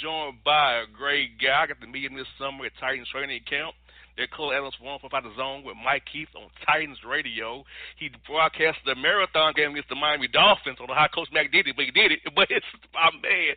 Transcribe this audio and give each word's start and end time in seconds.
Joined 0.00 0.44
by 0.44 0.82
a 0.82 0.86
great 0.86 1.40
guy. 1.40 1.62
I 1.62 1.66
got 1.66 1.80
to 1.80 1.86
meet 1.86 2.04
him 2.04 2.16
this 2.16 2.26
summer 2.38 2.66
at 2.66 2.72
Titans 2.80 3.08
training 3.08 3.40
camp. 3.48 3.74
They're 4.16 4.26
cool 4.32 4.52
analyst 4.52 4.80
one 4.80 4.98
from 4.98 5.10
the 5.12 5.34
zone 5.36 5.62
with 5.62 5.76
Mike 5.76 6.04
Keith 6.10 6.28
on 6.34 6.48
Titans 6.64 7.04
Radio. 7.04 7.64
He 7.98 8.08
broadcast 8.26 8.78
the 8.86 8.94
marathon 8.94 9.52
game 9.54 9.72
against 9.72 9.90
the 9.90 9.94
Miami 9.94 10.26
Dolphins. 10.26 10.78
Know 10.80 10.94
how 10.94 11.06
Coach 11.08 11.28
Mack 11.32 11.52
did 11.52 11.68
it, 11.68 11.76
but 11.76 11.84
he 11.84 11.90
did 11.90 12.12
it. 12.12 12.20
But 12.34 12.48
it's 12.50 12.64
my 12.92 13.10
man, 13.20 13.56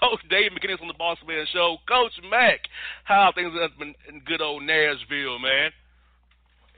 Coach 0.00 0.20
Dave 0.28 0.50
McGinnis 0.50 0.82
on 0.82 0.88
the 0.88 0.94
Boss 0.94 1.18
Man 1.26 1.46
Show. 1.52 1.78
Coach 1.88 2.12
Mack, 2.28 2.66
how 3.04 3.30
things 3.34 3.52
have 3.54 3.78
been 3.78 3.94
in 4.08 4.20
good 4.26 4.42
old 4.42 4.64
Nashville, 4.64 5.38
man? 5.38 5.70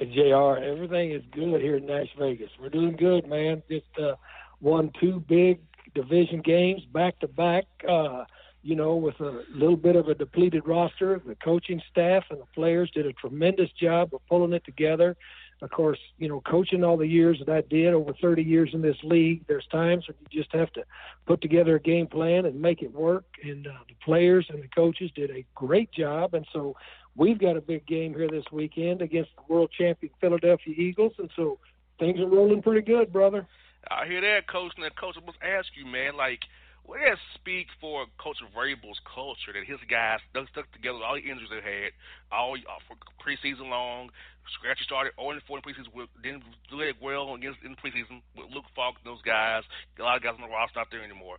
JR, 0.01 0.59
everything 0.63 1.13
is 1.13 1.23
good 1.33 1.61
here 1.61 1.77
in 1.77 1.87
Nash 1.87 2.09
Vegas. 2.19 2.51
We're 2.61 2.69
doing 2.69 2.97
good, 2.97 3.27
man. 3.27 3.63
Just 3.71 3.87
uh, 4.03 4.17
won 4.61 4.91
two 5.01 5.21
big 5.29 5.61
division 5.95 6.41
games 6.41 6.83
back 6.93 7.19
to 7.21 7.29
back. 7.29 7.65
Uh, 7.89 8.25
you 8.63 8.77
know, 8.77 8.95
with 8.95 9.19
a 9.21 9.43
little 9.53 9.77
bit 9.77 9.97
of 9.97 10.09
a 10.09 10.15
depleted 10.15 10.67
roster, 10.67 11.21
the 11.27 11.35
coaching 11.35 11.83
staff 11.91 12.25
and 12.31 12.41
the 12.41 12.47
players 12.55 12.91
did 12.93 13.07
a 13.07 13.13
tremendous 13.13 13.71
job 13.73 14.15
of 14.15 14.21
pulling 14.29 14.53
it 14.53 14.65
together. 14.65 15.17
Of 15.63 15.71
course, 15.71 15.99
you 16.19 16.29
know, 16.29 16.41
coaching 16.41 16.83
all 16.83 16.97
the 16.97 17.07
years 17.07 17.41
that 17.45 17.49
I 17.49 17.61
did 17.63 17.95
over 17.95 18.13
30 18.21 18.43
years 18.43 18.71
in 18.73 18.83
this 18.83 18.97
league, 19.05 19.45
there's 19.47 19.67
times 19.71 20.07
when 20.09 20.17
you 20.21 20.41
just 20.43 20.53
have 20.55 20.73
to 20.73 20.85
put 21.27 21.41
together 21.41 21.77
a 21.77 21.81
game 21.81 22.09
plan 22.09 22.47
and 22.47 22.61
make 22.61 22.83
it 22.83 22.93
work. 22.93 23.25
And 23.45 23.67
uh, 23.67 23.73
the 23.89 23.95
players 24.05 24.47
and 24.49 24.63
the 24.63 24.69
coaches 24.69 25.11
did 25.15 25.31
a 25.31 25.45
great 25.55 25.93
job. 25.93 26.35
And 26.35 26.47
so 26.53 26.77
we've 27.17 27.39
got 27.39 27.57
a 27.57 27.61
big 27.61 27.87
game 27.87 28.15
here 28.15 28.29
this 28.29 28.45
weekend 28.51 29.03
against 29.03 29.31
the 29.37 29.53
world 29.53 29.71
champion 29.77 30.13
Philadelphia 30.21 30.75
Eagles. 30.77 31.13
And 31.19 31.31
so 31.37 31.59
things 32.01 32.19
are 32.19 32.27
rolling 32.27 32.63
pretty 32.63 32.83
good, 32.83 33.13
brother. 33.13 33.47
I 33.89 34.07
hear 34.07 34.21
that, 34.21 34.49
coach. 34.49 34.73
And 34.77 34.97
coach, 34.97 35.17
I 35.21 35.25
must 35.25 35.39
ask 35.43 35.69
you, 35.77 35.87
man, 35.87 36.17
like– 36.17 36.41
what 36.85 36.99
does 36.99 37.19
speak 37.39 37.71
for 37.81 38.07
Coach 38.19 38.43
Vrabel's 38.51 38.99
culture 39.07 39.55
that 39.55 39.67
his 39.67 39.79
guys 39.87 40.19
stuck 40.35 40.67
together 40.75 40.99
with 40.99 41.07
all 41.07 41.15
the 41.15 41.23
injuries 41.23 41.51
they 41.51 41.63
had 41.63 41.95
all 42.35 42.59
uh, 42.59 42.83
for 42.91 42.99
preseason 43.23 43.71
long. 43.71 44.11
Scratchy 44.59 44.83
started 44.83 45.15
0 45.15 45.39
4 45.47 45.59
in 45.59 45.63
preseason, 45.63 45.95
didn't 46.23 46.43
do 46.67 46.83
it 46.83 46.99
well 46.99 47.35
against 47.39 47.63
in 47.63 47.79
preseason 47.79 48.19
with 48.35 48.51
Luke 48.51 48.67
Falk 48.75 48.99
and 48.99 49.07
those 49.07 49.23
guys. 49.23 49.63
A 49.99 50.03
lot 50.03 50.19
of 50.19 50.27
guys 50.27 50.35
on 50.35 50.43
the 50.43 50.51
roster 50.51 50.83
not 50.83 50.91
there 50.91 51.07
anymore. 51.07 51.39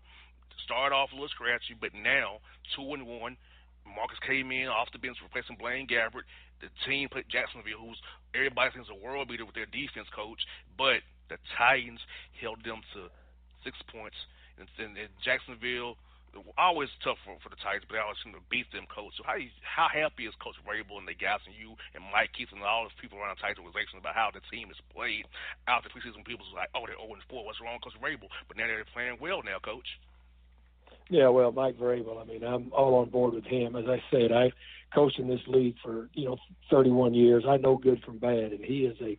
Started 0.63 0.95
off 0.95 1.12
a 1.12 1.16
little 1.16 1.28
scratchy, 1.36 1.75
but 1.75 1.92
now 1.92 2.40
two 2.72 2.88
and 2.95 3.04
one. 3.04 3.36
Marcus 3.84 4.24
came 4.24 4.48
in 4.56 4.72
off 4.72 4.88
the 4.95 5.04
bench 5.04 5.19
replacing 5.19 5.60
Blaine 5.60 5.92
Gabbert. 5.92 6.24
The 6.63 6.72
team 6.88 7.12
played 7.12 7.28
Jacksonville, 7.28 7.84
who's 7.84 8.00
everybody 8.31 8.72
thinks 8.72 8.88
a 8.88 8.95
world 8.95 9.28
beater 9.28 9.44
with 9.44 9.60
their 9.60 9.68
defense 9.68 10.07
coach, 10.16 10.40
but 10.80 11.04
the 11.28 11.36
Titans 11.60 12.00
held 12.40 12.63
them 12.63 12.80
to 12.95 13.12
six 13.68 13.75
points 13.92 14.16
and, 14.60 14.68
and, 14.78 14.98
and 14.98 15.10
Jacksonville 15.24 15.98
always 16.58 16.90
tough 17.06 17.22
for, 17.22 17.38
for 17.46 17.50
the 17.54 17.60
Titans, 17.62 17.86
but 17.86 17.98
they 17.98 18.02
always 18.02 18.18
seem 18.26 18.34
to 18.34 18.42
beat 18.50 18.66
them, 18.74 18.90
Coach. 18.90 19.14
So 19.18 19.24
how 19.26 19.38
you, 19.38 19.54
how 19.62 19.86
happy 19.86 20.26
is 20.26 20.34
Coach 20.42 20.58
Vrabel 20.66 20.98
and 20.98 21.06
the 21.06 21.14
guys 21.14 21.46
and 21.46 21.54
you 21.54 21.78
and 21.94 22.02
Mike 22.10 22.34
Keith 22.34 22.50
and 22.50 22.62
all 22.66 22.90
those 22.90 22.98
people 22.98 23.22
around 23.22 23.38
the 23.38 23.42
Titans 23.42 23.62
organization 23.62 24.02
about 24.02 24.18
how 24.18 24.34
the 24.34 24.42
team 24.50 24.74
is 24.74 24.80
played 24.90 25.30
out 25.70 25.86
the 25.86 25.94
preseason? 25.94 26.26
People's 26.26 26.50
like, 26.54 26.74
oh, 26.74 26.86
they're 26.90 26.98
0 26.98 27.14
and 27.14 27.26
4. 27.30 27.46
What's 27.46 27.62
wrong, 27.62 27.78
with 27.78 27.94
Coach 27.94 27.98
Vrabel? 28.02 28.30
But 28.50 28.58
now 28.58 28.66
they're 28.66 28.88
playing 28.90 29.22
well 29.22 29.46
now, 29.46 29.62
Coach. 29.62 29.88
Yeah, 31.10 31.30
well, 31.30 31.52
Mike 31.52 31.78
Vrabel. 31.78 32.18
I 32.18 32.26
mean, 32.26 32.42
I'm 32.42 32.74
all 32.74 32.98
on 33.02 33.10
board 33.14 33.38
with 33.38 33.46
him. 33.46 33.76
As 33.76 33.86
I 33.86 34.02
said, 34.10 34.32
I 34.32 34.50
coached 34.96 35.20
in 35.20 35.28
this 35.28 35.44
league 35.48 35.76
for 35.84 36.10
you 36.14 36.26
know 36.26 36.38
31 36.72 37.14
years. 37.14 37.44
I 37.48 37.58
know 37.58 37.78
good 37.78 38.02
from 38.04 38.18
bad, 38.18 38.54
and 38.54 38.64
he 38.64 38.86
is 38.86 38.98
a 39.02 39.18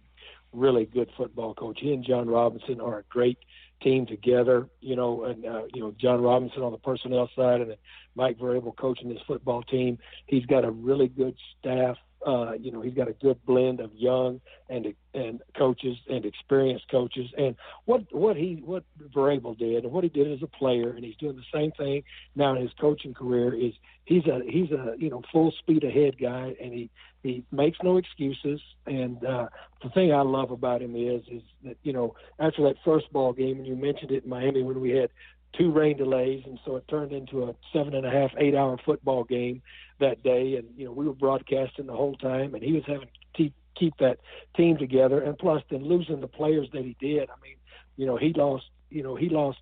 really 0.52 0.86
good 0.86 1.10
football 1.16 1.54
coach. 1.54 1.78
He 1.80 1.92
and 1.92 2.04
Jon 2.04 2.28
Robinson 2.28 2.80
are 2.80 3.00
a 3.00 3.04
great 3.10 3.38
team 3.84 4.06
together, 4.06 4.68
you 4.80 4.96
know, 4.96 5.24
and 5.24 5.44
uh, 5.44 5.62
you 5.72 5.80
know 5.82 5.94
Jon 6.00 6.20
Robinson 6.20 6.62
on 6.62 6.72
the 6.72 6.78
personnel 6.78 7.30
side, 7.36 7.60
and 7.60 7.76
Mike 8.16 8.38
Vrabel 8.38 8.76
coaching 8.76 9.08
this 9.08 9.22
football 9.26 9.62
team. 9.62 9.98
He's 10.26 10.46
got 10.46 10.64
a 10.64 10.70
really 10.70 11.08
good 11.08 11.36
staff. 11.60 11.96
Uh, 12.26 12.52
you 12.52 12.72
know, 12.72 12.80
he's 12.80 12.94
got 12.94 13.08
a 13.08 13.12
good 13.12 13.38
blend 13.44 13.80
of 13.80 13.94
young 13.94 14.40
and 14.68 14.94
and 15.12 15.42
coaches 15.56 15.96
and 16.08 16.24
experienced 16.24 16.88
coaches. 16.90 17.30
And 17.36 17.54
what 17.84 18.02
what 18.12 18.36
he 18.36 18.62
what 18.64 18.84
Vrabel 19.14 19.56
did 19.58 19.84
and 19.84 19.92
what 19.92 20.04
he 20.04 20.10
did 20.10 20.32
as 20.32 20.42
a 20.42 20.46
player, 20.46 20.90
and 20.90 21.04
he's 21.04 21.16
doing 21.16 21.36
the 21.36 21.58
same 21.58 21.72
thing 21.72 22.02
now 22.34 22.54
in 22.54 22.62
his 22.62 22.72
coaching 22.80 23.14
career. 23.14 23.54
Is 23.54 23.74
he's 24.04 24.26
a 24.26 24.40
he's 24.48 24.70
a 24.70 24.94
you 24.98 25.10
know 25.10 25.22
full 25.32 25.52
speed 25.58 25.84
ahead 25.84 26.18
guy, 26.18 26.54
and 26.60 26.72
he 26.72 26.90
he 27.22 27.44
makes 27.52 27.78
no 27.82 27.98
excuses. 27.98 28.60
And 28.86 29.24
uh, 29.24 29.48
the 29.82 29.90
thing 29.90 30.12
I 30.12 30.22
love 30.22 30.50
about 30.50 30.82
him 30.82 30.96
is 30.96 31.22
is 31.30 31.42
that 31.64 31.76
you 31.82 31.92
know 31.92 32.14
after 32.38 32.62
that 32.62 32.76
first 32.84 33.12
ball 33.12 33.32
game, 33.32 33.58
and 33.58 33.66
you 33.66 33.76
mentioned 33.76 34.12
it 34.12 34.24
in 34.24 34.30
Miami 34.30 34.62
when 34.62 34.80
we 34.80 34.90
had 34.90 35.10
two 35.56 35.70
rain 35.70 35.96
delays, 35.96 36.42
and 36.46 36.58
so 36.64 36.76
it 36.76 36.88
turned 36.88 37.12
into 37.12 37.44
a 37.44 37.54
seven 37.72 37.94
and 37.94 38.06
a 38.06 38.10
half, 38.10 38.30
eight 38.38 38.54
hour 38.54 38.76
football 38.84 39.24
game 39.24 39.62
that 40.00 40.22
day. 40.22 40.56
And 40.56 40.68
you 40.76 40.86
know 40.86 40.92
we 40.92 41.06
were 41.06 41.14
broadcasting 41.14 41.86
the 41.86 41.92
whole 41.92 42.16
time, 42.16 42.54
and 42.54 42.62
he 42.62 42.72
was 42.72 42.84
having 42.86 43.08
to 43.36 43.50
keep 43.76 43.96
that 43.98 44.18
team 44.56 44.76
together. 44.76 45.20
And 45.20 45.38
plus, 45.38 45.62
then 45.70 45.84
losing 45.84 46.20
the 46.20 46.28
players 46.28 46.68
that 46.72 46.84
he 46.84 46.96
did. 47.00 47.30
I 47.30 47.34
mean, 47.42 47.56
you 47.96 48.06
know 48.06 48.16
he 48.16 48.32
lost. 48.32 48.64
You 48.90 49.02
know 49.02 49.16
he 49.16 49.28
lost 49.28 49.58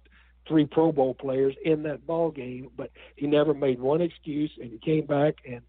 three 0.49 0.67
Pro 0.67 0.93
Bowl 0.93 1.15
players 1.15 1.55
in 1.65 1.85
that 1.85 2.07
ball 2.07 2.31
game, 2.31 2.69
but 2.77 2.91
he 3.17 3.27
never 3.27 3.55
made 3.55 3.81
one 3.81 4.01
excuse, 4.01 4.51
and 4.61 4.71
he 4.71 4.79
came 4.79 5.07
back 5.07 5.37
and 5.47 5.63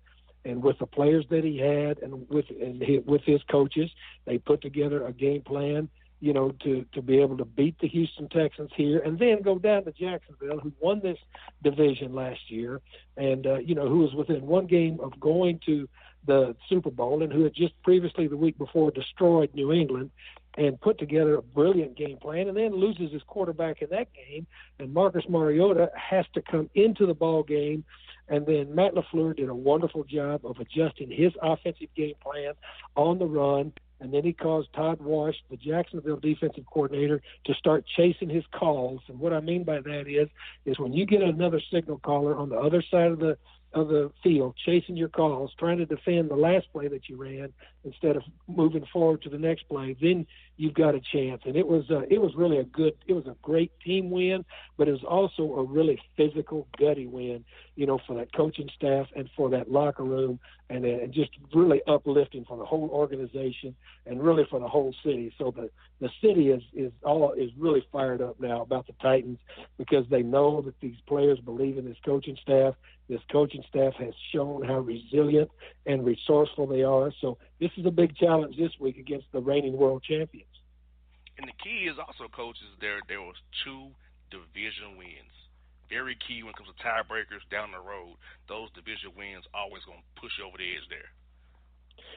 and 0.45 0.61
with 0.61 0.77
the 0.79 0.85
players 0.85 1.25
that 1.29 1.43
he 1.43 1.57
had 1.57 1.99
and 1.99 2.27
with 2.29 2.45
and 2.49 2.81
he, 2.81 2.99
with 2.99 3.21
his 3.23 3.41
coaches, 3.49 3.89
they 4.25 4.37
put 4.37 4.61
together 4.61 5.05
a 5.05 5.13
game 5.13 5.41
plan, 5.41 5.89
you 6.23 6.31
know, 6.31 6.53
to 6.63 6.85
to 6.93 7.01
be 7.01 7.19
able 7.19 7.35
to 7.35 7.43
beat 7.43 7.77
the 7.79 7.87
Houston 7.89 8.29
Texans 8.29 8.71
here 8.77 8.99
and 8.99 9.19
then 9.19 9.41
go 9.41 9.59
down 9.59 9.83
to 9.83 9.91
Jacksonville, 9.91 10.57
who 10.57 10.71
won 10.79 11.01
this 11.01 11.17
division 11.61 12.15
last 12.15 12.39
year, 12.49 12.79
and 13.17 13.45
uh, 13.45 13.57
you 13.57 13.75
know 13.75 13.89
who 13.89 13.99
was 13.99 14.13
within 14.13 14.47
one 14.47 14.65
game 14.65 15.01
of 15.01 15.19
going 15.19 15.59
to 15.65 15.89
the 16.25 16.55
Super 16.69 16.91
Bowl 16.91 17.23
and 17.23 17.33
who 17.33 17.43
had 17.43 17.53
just 17.53 17.73
previously 17.83 18.27
the 18.27 18.37
week 18.37 18.57
before 18.57 18.89
destroyed 18.89 19.49
New 19.53 19.73
England 19.73 20.11
and 20.57 20.79
put 20.79 20.97
together 20.97 21.35
a 21.35 21.41
brilliant 21.41 21.97
game 21.97 22.15
plan 22.15 22.47
and 22.47 22.55
then 22.55 22.73
loses 22.73 23.11
his 23.11 23.21
quarterback 23.23 23.81
in 23.81 23.89
that 23.89 24.07
game. 24.13 24.47
And 24.79 24.93
Marcus 24.93 25.25
Mariota 25.27 25.91
has 25.93 26.25
to 26.35 26.41
come 26.41 26.69
into 26.73 27.05
the 27.05 27.13
ball 27.13 27.43
game. 27.43 27.83
And 28.29 28.45
then 28.45 28.73
Matt 28.73 28.93
LaFleur 28.93 29.35
did 29.35 29.49
a 29.49 29.55
wonderful 29.55 30.05
job 30.05 30.45
of 30.45 30.57
adjusting 30.59 31.11
his 31.11 31.33
offensive 31.41 31.89
game 31.97 32.15
plan 32.23 32.53
on 32.95 33.19
the 33.19 33.25
run. 33.25 33.73
And 34.03 34.13
then 34.13 34.25
he 34.25 34.33
caused 34.33 34.73
Todd 34.73 35.01
Wash, 35.01 35.35
the 35.49 35.55
Jacksonville 35.55 36.17
defensive 36.17 36.65
coordinator, 36.65 37.21
to 37.45 37.53
start 37.53 37.85
chasing 37.95 38.29
his 38.29 38.43
calls. 38.51 38.99
And 39.07 39.17
what 39.17 39.31
I 39.31 39.39
mean 39.39 39.63
by 39.63 39.79
that 39.79 40.09
is, 40.09 40.27
is 40.65 40.77
when 40.77 40.91
you 40.91 41.05
get 41.05 41.21
another 41.21 41.61
signal 41.71 41.99
caller 41.99 42.35
on 42.35 42.49
the 42.49 42.57
other 42.57 42.83
side 42.91 43.11
of 43.11 43.19
the 43.19 43.37
of 43.73 43.87
the 43.87 44.11
field, 44.21 44.55
chasing 44.63 44.95
your 44.95 45.09
calls, 45.09 45.51
trying 45.57 45.79
to 45.79 45.85
defend 45.85 46.29
the 46.29 46.35
last 46.35 46.71
play 46.71 46.87
that 46.87 47.09
you 47.09 47.17
ran 47.17 47.51
instead 47.83 48.15
of 48.15 48.21
moving 48.47 48.85
forward 48.93 49.21
to 49.23 49.29
the 49.29 49.37
next 49.37 49.67
play, 49.67 49.95
then 49.99 50.27
you've 50.57 50.75
got 50.75 50.93
a 50.93 51.01
chance. 51.11 51.41
And 51.45 51.55
it 51.55 51.67
was 51.67 51.85
uh, 51.89 52.01
it 52.01 52.21
was 52.21 52.35
really 52.35 52.57
a 52.59 52.63
good, 52.63 52.93
it 53.07 53.13
was 53.13 53.25
a 53.25 53.35
great 53.41 53.71
team 53.83 54.11
win, 54.11 54.45
but 54.77 54.87
it 54.87 54.91
was 54.91 55.03
also 55.03 55.55
a 55.55 55.63
really 55.63 55.99
physical, 56.15 56.67
gutty 56.77 57.07
win, 57.07 57.43
you 57.75 57.85
know, 57.85 57.99
for 58.05 58.15
that 58.15 58.33
coaching 58.33 58.69
staff 58.75 59.07
and 59.15 59.29
for 59.35 59.49
that 59.49 59.71
locker 59.71 60.03
room, 60.03 60.39
and, 60.69 60.85
and 60.85 61.13
just 61.13 61.31
really 61.53 61.81
uplifting 61.87 62.45
for 62.45 62.57
the 62.57 62.65
whole 62.65 62.89
organization 62.91 63.75
and 64.05 64.21
really 64.21 64.45
for 64.49 64.59
the 64.59 64.67
whole 64.67 64.93
city. 65.03 65.33
So 65.37 65.51
the 65.51 65.69
the 65.99 66.09
city 66.21 66.49
is 66.49 66.63
is 66.73 66.91
all 67.03 67.33
is 67.33 67.51
really 67.57 67.85
fired 67.91 68.21
up 68.21 68.39
now 68.39 68.61
about 68.61 68.87
the 68.87 68.93
Titans 69.01 69.39
because 69.77 70.05
they 70.09 70.23
know 70.23 70.61
that 70.61 70.79
these 70.79 70.97
players 71.07 71.39
believe 71.39 71.77
in 71.77 71.85
this 71.85 71.97
coaching 72.05 72.37
staff. 72.41 72.75
This 73.09 73.21
coaching 73.31 73.63
staff 73.67 73.93
has 73.95 74.13
shown 74.31 74.63
how 74.63 74.79
resilient 74.79 75.51
and 75.85 76.05
resourceful 76.05 76.67
they 76.67 76.83
are. 76.83 77.11
So 77.19 77.37
this 77.59 77.71
is 77.77 77.85
a 77.85 77.91
big 77.91 78.15
challenge 78.15 78.55
this 78.57 78.71
week 78.79 78.97
against 78.97 79.27
the 79.33 79.41
reigning 79.41 79.75
world 79.77 80.03
champions. 80.03 80.47
And 81.37 81.47
the 81.47 81.63
key 81.63 81.87
is 81.91 81.97
also, 81.97 82.29
coaches, 82.31 82.67
there 82.79 82.99
there 83.07 83.21
was 83.21 83.35
two 83.65 83.89
division 84.31 84.97
wins. 84.97 85.33
Very 85.93 86.17
key 86.27 86.41
when 86.41 86.49
it 86.51 86.57
comes 86.57 86.69
to 86.73 86.83
tiebreakers 86.83 87.45
down 87.51 87.69
the 87.69 87.77
road. 87.77 88.17
Those 88.49 88.73
division 88.73 89.13
wins 89.15 89.45
always 89.53 89.83
going 89.85 90.01
to 90.01 90.21
push 90.21 90.31
you 90.39 90.45
over 90.45 90.57
the 90.57 90.65
edge 90.73 90.89
there. 90.89 91.13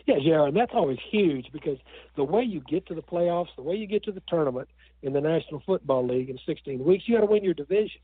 Yeah, 0.07 0.17
Jared, 0.25 0.57
that's 0.57 0.73
always 0.73 0.99
huge 1.11 1.53
because 1.53 1.77
the 2.17 2.25
way 2.25 2.43
you 2.43 2.61
get 2.61 2.87
to 2.87 2.95
the 2.95 3.03
playoffs, 3.03 3.53
the 3.57 3.63
way 3.63 3.75
you 3.75 3.87
get 3.87 4.05
to 4.05 4.13
the 4.13 4.23
tournament 4.29 4.69
in 5.03 5.13
the 5.13 5.21
National 5.21 5.61
Football 5.67 6.07
League 6.07 6.31
in 6.31 6.39
16 6.47 6.83
weeks, 6.83 7.05
you 7.07 7.17
got 7.17 7.21
to 7.21 7.27
win 7.27 7.45
your 7.45 7.55
division 7.55 8.01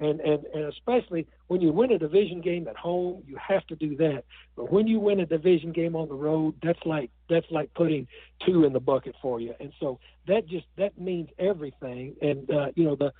and 0.00 0.20
and 0.20 0.44
and 0.46 0.64
especially 0.64 1.26
when 1.46 1.60
you 1.60 1.72
win 1.72 1.92
a 1.92 1.98
division 1.98 2.40
game 2.40 2.66
at 2.68 2.76
home, 2.76 3.22
you 3.26 3.36
have 3.36 3.66
to 3.66 3.76
do 3.76 3.96
that. 3.96 4.24
But 4.56 4.72
when 4.72 4.86
you 4.86 4.98
win 4.98 5.20
a 5.20 5.26
division 5.26 5.72
game 5.72 5.94
on 5.94 6.08
the 6.08 6.14
road, 6.14 6.54
that's 6.62 6.84
like 6.84 7.10
that's 7.28 7.46
like 7.50 7.72
putting 7.74 8.08
two 8.44 8.64
in 8.64 8.72
the 8.72 8.80
bucket 8.80 9.14
for 9.20 9.40
you. 9.40 9.54
And 9.60 9.72
so 9.78 10.00
that 10.26 10.48
just 10.48 10.66
that 10.76 10.98
means 10.98 11.28
everything. 11.38 12.16
And 12.22 12.50
uh, 12.50 12.66
you 12.74 12.84
know, 12.84 12.96
the 12.96 13.12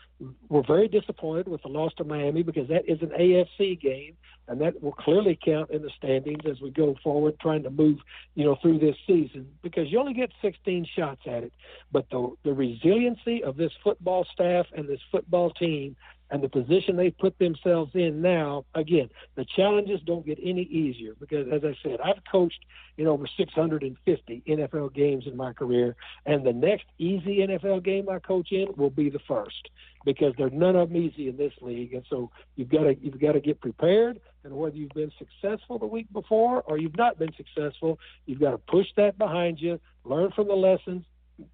we're 0.48 0.66
very 0.66 0.88
disappointed 0.88 1.48
with 1.48 1.62
the 1.62 1.68
loss 1.68 1.92
to 1.98 2.04
Miami 2.04 2.42
because 2.42 2.68
that 2.68 2.88
is 2.88 3.02
an 3.02 3.10
AFC 3.10 3.78
game, 3.80 4.16
and 4.48 4.60
that 4.60 4.82
will 4.82 4.92
clearly 4.92 5.38
count 5.42 5.70
in 5.70 5.82
the 5.82 5.90
standings 5.96 6.42
as 6.50 6.60
we 6.60 6.70
go 6.70 6.96
forward, 7.04 7.38
trying 7.40 7.62
to 7.64 7.70
move 7.70 7.98
you 8.34 8.44
know 8.44 8.56
through 8.60 8.78
this 8.78 8.96
season 9.06 9.48
because 9.62 9.92
you 9.92 10.00
only 10.00 10.14
get 10.14 10.30
16 10.40 10.86
shots 10.96 11.20
at 11.26 11.44
it. 11.44 11.52
But 11.92 12.08
the 12.10 12.34
the 12.42 12.54
resiliency 12.54 13.44
of 13.44 13.56
this 13.56 13.72
football 13.82 14.26
staff 14.32 14.66
and 14.74 14.88
this 14.88 15.00
football 15.12 15.50
team 15.50 15.96
and 16.30 16.42
the 16.42 16.48
position 16.48 16.96
they 16.96 17.10
put 17.10 17.38
themselves 17.38 17.92
in 17.94 18.22
now, 18.22 18.64
again, 18.74 19.10
the 19.34 19.44
challenges 19.44 20.00
don't 20.04 20.24
get 20.24 20.38
any 20.42 20.62
easier 20.62 21.14
because, 21.20 21.46
as 21.52 21.62
I 21.64 21.76
said, 21.82 22.00
I've 22.00 22.22
coached 22.30 22.64
in 22.96 23.06
over 23.06 23.26
650 23.36 24.42
NFL 24.48 24.94
games 24.94 25.24
in 25.26 25.36
my 25.36 25.52
career, 25.52 25.96
and 26.26 26.44
the 26.44 26.52
next 26.52 26.86
easy 26.98 27.38
NFL 27.38 27.84
game 27.84 28.08
I 28.08 28.18
coach 28.20 28.52
in 28.52 28.68
will 28.76 28.90
be 28.90 29.10
the 29.10 29.20
first 29.26 29.68
because 30.04 30.34
there's 30.38 30.52
none 30.52 30.76
of 30.76 30.88
them 30.88 30.96
easy 30.96 31.28
in 31.28 31.36
this 31.36 31.52
league, 31.60 31.94
and 31.94 32.04
so 32.08 32.30
you've 32.56 32.68
got 32.68 32.84
to 32.84 32.96
you've 33.00 33.20
got 33.20 33.32
to 33.32 33.40
get 33.40 33.60
prepared. 33.60 34.20
And 34.44 34.54
whether 34.54 34.76
you've 34.76 34.90
been 34.90 35.12
successful 35.18 35.78
the 35.78 35.86
week 35.86 36.06
before 36.12 36.62
or 36.66 36.76
you've 36.76 36.98
not 36.98 37.18
been 37.18 37.32
successful, 37.34 37.98
you've 38.26 38.40
got 38.40 38.50
to 38.50 38.58
push 38.58 38.86
that 38.96 39.16
behind 39.16 39.58
you, 39.58 39.80
learn 40.04 40.32
from 40.32 40.48
the 40.48 40.54
lessons, 40.54 41.04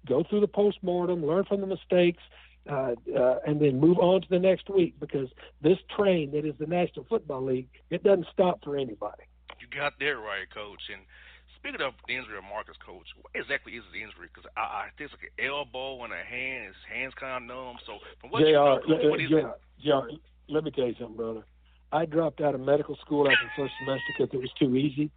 go 0.07 0.23
through 0.29 0.41
the 0.41 0.47
postmortem, 0.47 1.25
learn 1.25 1.45
from 1.45 1.61
the 1.61 1.67
mistakes, 1.67 2.21
uh, 2.69 2.93
uh, 3.17 3.35
and 3.45 3.59
then 3.59 3.79
move 3.79 3.97
on 3.97 4.21
to 4.21 4.27
the 4.29 4.39
next 4.39 4.69
week 4.69 4.95
because 4.99 5.29
this 5.61 5.77
train 5.97 6.31
that 6.31 6.45
is 6.45 6.53
the 6.59 6.67
National 6.67 7.05
Football 7.09 7.45
League, 7.45 7.67
it 7.89 8.03
doesn't 8.03 8.27
stop 8.31 8.63
for 8.63 8.77
anybody. 8.77 9.23
You 9.59 9.67
got 9.75 9.93
that 9.99 10.05
right, 10.05 10.49
Coach. 10.53 10.81
And 10.93 11.01
speaking 11.57 11.81
of 11.81 11.93
the 12.07 12.15
injury 12.15 12.37
of 12.37 12.43
Marcus, 12.43 12.77
Coach, 12.85 13.07
what 13.21 13.31
exactly 13.33 13.73
is 13.73 13.83
the 13.93 14.01
injury? 14.01 14.29
Because 14.33 14.49
I, 14.55 14.61
I 14.61 14.87
think 14.97 15.11
it's 15.11 15.21
like 15.21 15.31
an 15.37 15.45
elbow 15.45 16.03
and 16.03 16.13
a 16.13 16.23
hand. 16.23 16.67
His 16.67 16.75
hands 16.89 17.13
kind 17.19 17.43
of 17.43 17.47
numb. 17.47 17.77
So 17.85 17.97
from 18.19 18.31
what 18.31 18.41
JR, 18.41 18.45
you 18.45 18.53
know, 18.53 18.79
Coach, 18.85 19.09
what 19.09 19.21
is 19.21 19.29
JR, 19.29 19.37
it? 19.37 19.45
JR, 19.83 20.05
let 20.49 20.63
me 20.63 20.71
tell 20.71 20.87
you 20.87 20.95
something, 20.99 21.17
brother. 21.17 21.43
I 21.91 22.05
dropped 22.05 22.41
out 22.41 22.55
of 22.55 22.61
medical 22.61 22.95
school 22.97 23.27
after 23.27 23.43
the 23.43 23.63
first 23.63 23.73
semester 23.79 24.11
because 24.17 24.33
it 24.33 24.39
was 24.39 24.51
too 24.57 24.75
easy 24.75 25.11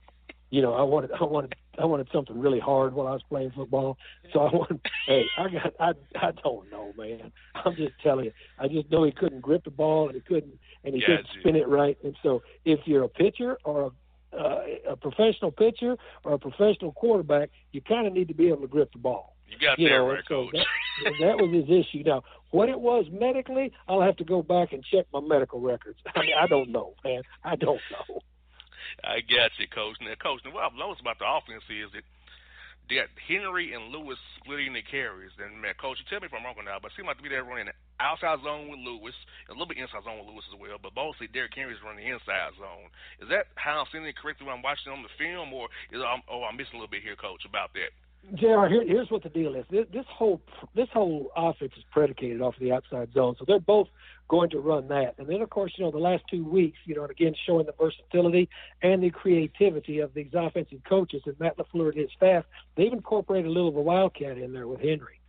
you 0.55 0.63
know, 0.63 0.73
I 0.73 0.83
wanted, 0.83 1.11
I 1.11 1.25
wanted, 1.25 1.57
I 1.81 1.85
wanted 1.85 2.07
something 2.13 2.39
really 2.39 2.61
hard 2.61 2.95
while 2.95 3.09
I 3.09 3.11
was 3.11 3.25
playing 3.29 3.51
football. 3.57 3.99
So 4.33 4.39
I 4.39 4.55
wanted, 4.55 4.81
hey, 5.05 5.25
I 5.37 5.49
got, 5.49 5.75
I, 5.81 5.93
I 6.15 6.31
don't 6.45 6.71
know, 6.71 6.93
man. 6.97 7.33
I'm 7.57 7.75
just 7.75 7.95
telling 8.05 8.27
you. 8.27 8.33
I 8.57 8.69
just 8.69 8.89
know 8.89 9.03
he 9.03 9.11
couldn't 9.11 9.41
grip 9.41 9.65
the 9.65 9.73
ball 9.73 10.07
and 10.07 10.15
he 10.15 10.21
couldn't, 10.21 10.57
and 10.85 10.95
he 10.95 11.01
yeah, 11.01 11.07
couldn't 11.07 11.27
spin 11.41 11.57
it 11.57 11.67
right. 11.67 11.99
And 12.05 12.17
so, 12.23 12.43
if 12.65 12.79
you're 12.85 13.03
a 13.03 13.09
pitcher 13.09 13.59
or 13.65 13.91
a, 14.33 14.37
uh, 14.37 14.65
a 14.91 14.97
professional 14.97 15.51
pitcher 15.51 15.97
or 16.23 16.35
a 16.35 16.39
professional 16.39 16.93
quarterback, 16.93 17.51
you 17.73 17.81
kind 17.81 18.07
of 18.07 18.13
need 18.13 18.29
to 18.29 18.35
be 18.35 18.47
able 18.47 18.61
to 18.61 18.69
grip 18.69 18.93
the 18.93 19.01
ball. 19.01 19.35
You 19.49 19.59
got 19.59 19.77
you 19.77 19.89
that 19.89 19.97
know, 19.97 20.07
right, 20.07 20.23
so 20.29 20.45
Coach. 20.53 20.65
That, 21.03 21.13
that 21.21 21.37
was 21.39 21.53
his 21.53 21.65
issue. 21.65 22.05
Now, 22.05 22.23
what 22.53 22.69
it 22.69 22.79
was 22.79 23.07
medically, 23.11 23.73
I'll 23.89 24.03
have 24.03 24.17
to 24.19 24.25
go 24.25 24.41
back 24.41 24.73
and 24.73 24.85
check 24.85 25.07
my 25.13 25.21
medical 25.21 25.61
records. 25.61 25.99
I 26.15 26.21
mean, 26.21 26.35
I 26.41 26.47
don't 26.47 26.71
know, 26.71 26.95
man. 27.03 27.23
I 27.43 27.57
don't 27.57 27.81
know. 27.91 28.21
I 29.03 29.21
got 29.21 29.55
you, 29.59 29.69
Coach. 29.69 29.97
Now, 30.00 30.14
Coach, 30.21 30.43
now 30.45 30.53
what 30.53 30.64
I've 30.64 30.79
noticed 30.79 31.00
about 31.00 31.19
the 31.19 31.29
offense 31.29 31.64
is 31.71 31.93
that 31.95 32.05
they 32.88 33.00
Henry 33.25 33.73
and 33.73 33.88
Lewis 33.88 34.21
splitting 34.37 34.76
the 34.76 34.85
carries. 34.85 35.33
And 35.41 35.57
man, 35.61 35.73
Coach, 35.81 35.97
you 36.00 36.07
tell 36.09 36.21
me 36.21 36.29
if 36.29 36.37
I'm 36.37 36.45
wrong 36.45 36.57
or 36.57 36.67
not, 36.67 36.85
but 36.85 36.93
it 36.93 36.97
seems 37.00 37.09
like 37.09 37.17
to 37.17 37.25
be 37.25 37.33
they're 37.33 37.45
running 37.45 37.73
outside 37.97 38.45
zone 38.45 38.69
with 38.69 38.81
Lewis, 38.85 39.17
a 39.49 39.57
little 39.57 39.71
bit 39.71 39.81
inside 39.81 40.05
zone 40.05 40.21
with 40.21 40.29
Lewis 40.29 40.45
as 40.53 40.61
well, 40.61 40.76
but 40.76 40.93
mostly 40.93 41.25
Derrick 41.33 41.57
Henry's 41.57 41.81
running 41.81 42.05
the 42.05 42.12
inside 42.12 42.53
zone. 42.61 42.93
Is 43.25 43.33
that 43.33 43.49
how 43.57 43.81
I'm 43.81 43.88
seeing 43.88 44.05
it 44.05 44.21
correctly 44.21 44.45
when 44.45 44.61
I'm 44.61 44.67
watching 44.67 44.93
on 44.93 45.00
the 45.00 45.12
film, 45.17 45.57
or 45.57 45.73
is 45.88 46.05
I'm, 46.05 46.21
oh 46.29 46.45
I'm 46.45 46.61
missing 46.61 46.76
a 46.76 46.81
little 46.83 46.93
bit 46.93 47.07
here, 47.07 47.17
Coach, 47.17 47.49
about 47.49 47.73
that? 47.73 47.97
Jr. 48.33 48.66
Here, 48.66 48.85
here's 48.87 49.11
what 49.11 49.23
the 49.23 49.28
deal 49.28 49.54
is. 49.54 49.64
This, 49.71 49.87
this 49.93 50.07
whole 50.09 50.40
this 50.75 50.88
whole 50.93 51.31
offense 51.37 51.73
is 51.76 51.85
predicated 51.90 52.40
off 52.40 52.54
of 52.54 52.61
the 52.61 52.73
outside 52.73 53.12
zone, 53.12 53.37
so 53.38 53.45
they're 53.47 53.61
both 53.61 53.88
going 54.28 54.50
to 54.50 54.61
run 54.61 54.88
that. 54.88 55.14
And 55.19 55.28
then, 55.28 55.43
of 55.43 55.50
course, 55.50 55.73
you 55.76 55.85
know, 55.85 55.90
the 55.90 55.99
last 55.99 56.25
two 56.31 56.45
weeks, 56.45 56.78
you 56.87 56.95
know, 56.95 57.02
and 57.02 57.11
again 57.11 57.35
showing 57.47 57.66
the 57.66 57.75
versatility 57.78 58.49
and 58.83 59.02
the 59.02 59.11
creativity 59.11 59.99
of 59.99 60.14
these 60.14 60.31
offensive 60.33 60.81
coaches 60.88 61.23
and 61.26 61.38
Matt 61.38 61.59
LaFleur 61.59 61.90
and 61.90 61.99
his 61.99 62.11
staff, 62.16 62.45
they've 62.76 62.93
incorporated 62.93 63.47
a 63.47 63.52
little 63.52 63.69
of 63.69 63.76
a 63.76 63.83
wildcat 63.83 64.38
in 64.38 64.52
there 64.52 64.66
with 64.66 64.81
Henry 64.81 65.21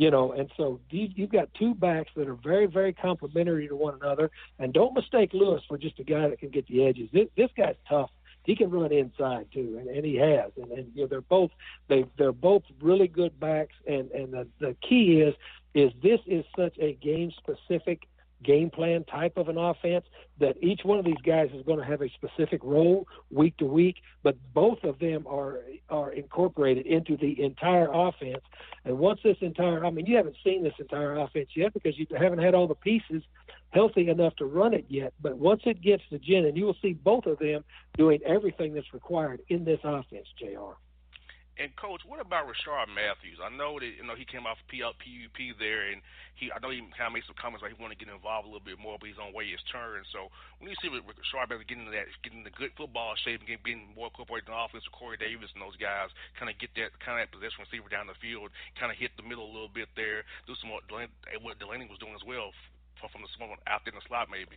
you 0.00 0.10
know, 0.10 0.32
and 0.32 0.50
so 0.56 0.80
these, 0.90 1.10
you've 1.14 1.30
got 1.30 1.52
two 1.52 1.74
backs 1.74 2.10
that 2.16 2.26
are 2.26 2.34
very, 2.34 2.64
very 2.64 2.94
complementary 2.94 3.68
to 3.68 3.76
one 3.76 3.98
another. 4.00 4.30
And 4.58 4.72
don't 4.72 4.94
mistake 4.94 5.34
Lewis 5.34 5.62
for 5.68 5.76
just 5.76 5.98
a 5.98 6.04
guy 6.04 6.26
that 6.26 6.38
can 6.38 6.48
get 6.48 6.66
the 6.68 6.86
edges. 6.86 7.10
This, 7.12 7.28
this 7.36 7.50
guy's 7.54 7.74
tough. 7.86 8.08
He 8.50 8.56
can 8.56 8.68
run 8.68 8.90
inside 8.90 9.46
too, 9.54 9.76
and, 9.78 9.88
and 9.88 10.04
he 10.04 10.16
has. 10.16 10.50
And, 10.56 10.72
and 10.72 10.90
you 10.92 11.02
know, 11.02 11.06
they're 11.06 11.20
both 11.20 11.52
they 11.86 12.04
they're 12.18 12.32
both 12.32 12.64
really 12.80 13.06
good 13.06 13.38
backs. 13.38 13.76
And 13.86 14.10
and 14.10 14.32
the 14.32 14.48
the 14.58 14.74
key 14.82 15.20
is 15.20 15.36
is 15.72 15.92
this 16.02 16.18
is 16.26 16.44
such 16.56 16.76
a 16.80 16.94
game 16.94 17.30
specific 17.38 18.08
game 18.42 18.68
plan 18.68 19.04
type 19.04 19.36
of 19.36 19.48
an 19.48 19.56
offense 19.56 20.04
that 20.40 20.56
each 20.60 20.80
one 20.82 20.98
of 20.98 21.04
these 21.04 21.22
guys 21.24 21.50
is 21.54 21.64
going 21.64 21.78
to 21.78 21.84
have 21.84 22.02
a 22.02 22.08
specific 22.08 22.60
role 22.64 23.06
week 23.30 23.56
to 23.58 23.66
week, 23.66 23.98
but 24.24 24.36
both 24.52 24.82
of 24.82 24.98
them 24.98 25.28
are 25.28 25.60
are 25.88 26.10
incorporated 26.10 26.86
into 26.86 27.16
the 27.16 27.40
entire 27.40 27.88
offense. 27.92 28.42
And 28.84 28.98
once 28.98 29.20
this 29.22 29.36
entire, 29.42 29.86
I 29.86 29.90
mean, 29.90 30.06
you 30.06 30.16
haven't 30.16 30.38
seen 30.42 30.64
this 30.64 30.74
entire 30.80 31.18
offense 31.18 31.50
yet 31.54 31.72
because 31.72 31.96
you 31.96 32.06
haven't 32.18 32.40
had 32.40 32.56
all 32.56 32.66
the 32.66 32.74
pieces 32.74 33.22
healthy 33.70 34.08
enough 34.08 34.36
to 34.36 34.44
run 34.44 34.74
it 34.74 34.86
yet. 34.88 35.12
But 35.20 35.38
once 35.38 35.62
it 35.64 35.80
gets 35.80 36.02
to 36.10 36.18
Jen, 36.18 36.44
and 36.44 36.56
you 36.56 36.64
will 36.64 36.76
see 36.82 36.92
both 36.92 37.26
of 37.26 37.38
them 37.38 37.64
doing 37.96 38.20
everything 38.26 38.74
that's 38.74 38.92
required 38.92 39.40
in 39.48 39.64
this 39.64 39.80
offense, 39.84 40.26
Jr. 40.38 40.74
And 41.60 41.68
coach, 41.76 42.00
what 42.08 42.24
about 42.24 42.48
Rishard 42.48 42.88
Matthews? 42.88 43.36
I 43.36 43.52
know 43.52 43.76
that 43.76 43.92
you 43.92 44.00
know 44.00 44.16
he 44.16 44.24
came 44.24 44.48
off 44.48 44.56
PUP 44.72 45.04
uh, 45.04 45.54
there, 45.60 45.92
and 45.92 46.00
he 46.32 46.48
I 46.48 46.56
know 46.56 46.72
he 46.72 46.80
kind 46.96 47.12
of 47.12 47.12
made 47.12 47.28
some 47.28 47.36
comments 47.36 47.60
like 47.60 47.76
he 47.76 47.76
wanted 47.76 48.00
to 48.00 48.04
get 48.08 48.08
involved 48.08 48.48
a 48.48 48.50
little 48.50 48.64
bit 48.64 48.80
more, 48.80 48.96
but 48.96 49.12
he's 49.12 49.20
on 49.20 49.36
way 49.36 49.52
his 49.52 49.60
turn. 49.68 50.00
So 50.08 50.32
when 50.56 50.72
you 50.72 50.78
see 50.80 50.88
Rishard 50.88 51.52
Matthews 51.52 51.68
getting 51.68 51.84
into 51.84 51.92
that, 51.92 52.08
getting 52.24 52.48
the 52.48 52.54
good 52.56 52.72
football 52.80 53.12
shape 53.12 53.44
and 53.44 53.48
getting, 53.60 53.92
more 53.92 54.08
incorporated 54.08 54.48
in 54.48 54.56
the 54.56 54.62
offense 54.64 54.88
with 54.88 54.96
Corey 54.96 55.20
Davis 55.20 55.52
and 55.52 55.60
those 55.60 55.76
guys, 55.76 56.08
kind 56.40 56.48
of 56.48 56.56
get 56.56 56.72
that 56.80 56.96
kind 57.04 57.20
of 57.20 57.28
that 57.28 57.34
possession 57.36 57.60
receiver 57.60 57.92
down 57.92 58.08
the 58.08 58.16
field, 58.24 58.48
kind 58.80 58.88
of 58.88 58.96
hit 58.96 59.12
the 59.20 59.26
middle 59.28 59.44
a 59.44 59.52
little 59.52 59.68
bit 59.68 59.92
there, 60.00 60.24
do 60.48 60.56
some 60.56 60.72
what 60.72 60.88
Delanie 60.88 61.92
was 61.92 62.00
doing 62.00 62.16
as 62.16 62.24
well 62.24 62.56
from 63.08 63.22
the 63.22 63.28
small 63.36 63.48
one 63.48 63.58
out 63.66 63.80
there 63.84 63.92
in 63.92 63.98
the 63.98 64.06
slot 64.06 64.28
maybe. 64.30 64.56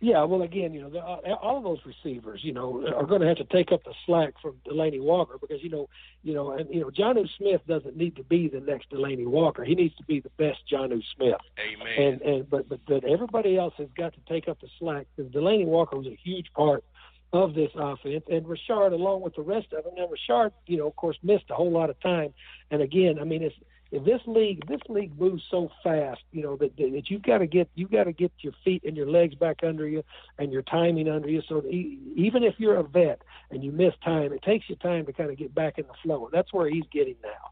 Yeah, 0.00 0.24
well, 0.24 0.42
again, 0.42 0.74
you 0.74 0.82
know, 0.82 0.98
uh, 0.98 1.34
all 1.34 1.56
of 1.56 1.62
those 1.62 1.78
receivers, 1.86 2.40
you 2.42 2.52
know, 2.52 2.84
are 2.94 3.06
going 3.06 3.20
to 3.20 3.28
have 3.28 3.36
to 3.38 3.44
take 3.44 3.72
up 3.72 3.84
the 3.84 3.94
slack 4.04 4.34
from 4.42 4.56
Delanie 4.68 5.00
Walker 5.00 5.38
because, 5.40 5.62
you 5.62 5.70
know, 5.70 5.88
you 6.22 6.34
know, 6.34 6.50
and 6.50 6.68
you 6.68 6.80
know, 6.80 6.90
Jonnu 6.90 7.26
Smith 7.38 7.62
doesn't 7.66 7.96
need 7.96 8.16
to 8.16 8.24
be 8.24 8.48
the 8.48 8.60
next 8.60 8.90
Delanie 8.90 9.26
Walker. 9.26 9.64
He 9.64 9.74
needs 9.74 9.94
to 9.96 10.04
be 10.04 10.20
the 10.20 10.30
best 10.36 10.58
Jonnu 10.70 11.00
Smith. 11.16 11.36
Amen. 11.58 11.88
And 11.96 12.22
and 12.22 12.50
but 12.50 12.68
but 12.68 12.80
but 12.86 13.04
everybody 13.04 13.56
else 13.56 13.74
has 13.78 13.88
got 13.96 14.12
to 14.14 14.20
take 14.28 14.48
up 14.48 14.60
the 14.60 14.68
slack 14.78 15.06
because 15.16 15.32
Delanie 15.32 15.64
Walker 15.64 15.96
was 15.96 16.06
a 16.06 16.18
huge 16.22 16.52
part 16.54 16.84
of 17.32 17.54
this 17.54 17.70
offense, 17.74 18.24
and 18.30 18.44
Rishard, 18.46 18.92
along 18.92 19.22
with 19.22 19.34
the 19.36 19.42
rest 19.42 19.72
of 19.72 19.84
them. 19.84 19.94
Now, 19.96 20.08
Rishard, 20.08 20.52
you 20.66 20.76
know, 20.76 20.86
of 20.86 20.96
course, 20.96 21.16
missed 21.22 21.46
a 21.50 21.54
whole 21.54 21.72
lot 21.72 21.88
of 21.88 21.98
time. 22.00 22.34
And 22.70 22.82
again, 22.82 23.18
I 23.18 23.24
mean, 23.24 23.42
it's 23.42 23.56
if 23.90 24.04
this 24.04 24.20
league 24.26 24.66
this 24.66 24.80
league 24.88 25.18
moves 25.18 25.42
so 25.50 25.70
fast, 25.82 26.20
you 26.32 26.42
know 26.42 26.56
that 26.56 26.76
that 26.76 27.04
you've 27.08 27.22
got 27.22 27.38
to 27.38 27.46
get 27.46 27.68
you've 27.74 27.90
got 27.90 28.04
to 28.04 28.12
get 28.12 28.32
your 28.40 28.52
feet 28.64 28.82
and 28.84 28.96
your 28.96 29.08
legs 29.08 29.34
back 29.34 29.58
under 29.62 29.86
you 29.86 30.02
and 30.38 30.52
your 30.52 30.62
timing 30.62 31.08
under 31.08 31.28
you. 31.28 31.42
So 31.48 31.62
even 31.68 32.42
if 32.42 32.54
you're 32.58 32.76
a 32.76 32.82
vet 32.82 33.22
and 33.50 33.62
you 33.62 33.72
miss 33.72 33.94
time, 34.04 34.32
it 34.32 34.42
takes 34.42 34.68
you 34.68 34.76
time 34.76 35.06
to 35.06 35.12
kind 35.12 35.30
of 35.30 35.36
get 35.36 35.54
back 35.54 35.78
in 35.78 35.86
the 35.86 35.94
flow. 36.02 36.28
That's 36.32 36.52
where 36.52 36.68
he's 36.68 36.86
getting 36.92 37.16
now. 37.22 37.50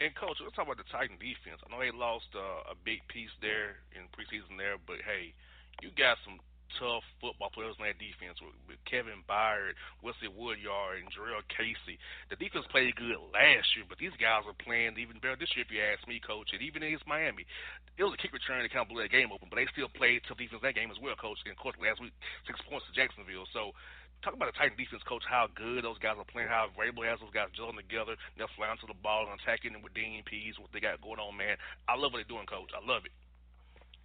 And 0.00 0.14
coach, 0.14 0.38
let's 0.42 0.56
talk 0.56 0.64
about 0.64 0.78
the 0.78 0.88
Titan 0.90 1.16
defense. 1.20 1.60
I 1.60 1.70
know 1.70 1.78
they 1.78 1.92
lost 1.92 2.32
uh, 2.34 2.72
a 2.72 2.74
big 2.84 3.00
piece 3.08 3.32
there 3.42 3.84
in 3.92 4.08
preseason 4.16 4.56
there, 4.56 4.76
but 4.86 4.96
hey, 5.04 5.34
you 5.82 5.90
got 5.96 6.16
some 6.24 6.40
tough 6.78 7.02
football 7.18 7.50
players 7.50 7.74
on 7.80 7.86
that 7.88 7.98
defense 7.98 8.38
with, 8.38 8.54
with 8.68 8.80
Kevin 8.86 9.26
Byard, 9.26 9.74
Wesley 10.04 10.30
Woodyard, 10.30 11.02
and 11.02 11.10
Jurrell 11.10 11.42
Casey. 11.50 11.98
The 12.30 12.38
defense 12.38 12.68
played 12.70 12.94
good 12.94 13.18
last 13.32 13.74
year, 13.74 13.88
but 13.88 13.98
these 13.98 14.14
guys 14.20 14.46
are 14.46 14.56
playing 14.62 14.94
even 15.00 15.18
better 15.18 15.38
this 15.40 15.50
year, 15.56 15.66
if 15.66 15.72
you 15.72 15.82
ask 15.82 16.06
me, 16.06 16.22
coach. 16.22 16.54
And 16.54 16.62
even 16.62 16.86
against 16.86 17.08
Miami, 17.08 17.48
it 17.98 18.04
was 18.04 18.14
a 18.14 18.20
kick 18.20 18.32
return 18.32 18.62
to 18.62 18.70
kind 18.70 18.86
of 18.86 18.90
blew 18.92 19.02
that 19.02 19.14
game 19.14 19.34
open, 19.34 19.50
but 19.50 19.58
they 19.58 19.66
still 19.74 19.90
played 19.90 20.22
tough 20.24 20.38
defense 20.38 20.62
that 20.62 20.78
game 20.78 20.92
as 20.92 21.00
well, 21.02 21.16
coach. 21.18 21.40
And 21.42 21.52
of 21.52 21.60
course, 21.60 21.76
last 21.80 21.98
week, 21.98 22.14
six 22.46 22.60
points 22.64 22.86
to 22.86 22.92
Jacksonville. 22.94 23.48
So 23.50 23.74
talk 24.22 24.36
about 24.36 24.52
the 24.52 24.56
Titan 24.56 24.76
defense, 24.76 25.02
coach. 25.04 25.24
How 25.24 25.48
good 25.52 25.84
those 25.84 25.98
guys 25.98 26.16
are 26.20 26.28
playing. 26.28 26.48
How 26.48 26.68
Vrabel 26.76 27.08
has 27.08 27.20
those 27.20 27.32
guys 27.32 27.52
gelling 27.56 27.80
together. 27.80 28.16
They're 28.36 28.52
flying 28.56 28.78
to 28.80 28.88
the 28.88 28.96
ball 28.96 29.28
and 29.28 29.36
attacking 29.40 29.72
them 29.72 29.82
with 29.82 29.96
Dean 29.96 30.22
Pees. 30.24 30.56
What 30.60 30.72
they 30.72 30.80
got 30.80 31.00
going 31.00 31.20
on, 31.20 31.36
man. 31.36 31.56
I 31.88 31.96
love 31.96 32.12
what 32.12 32.22
they're 32.22 32.32
doing, 32.32 32.48
coach. 32.48 32.72
I 32.72 32.80
love 32.84 33.04
it. 33.08 33.12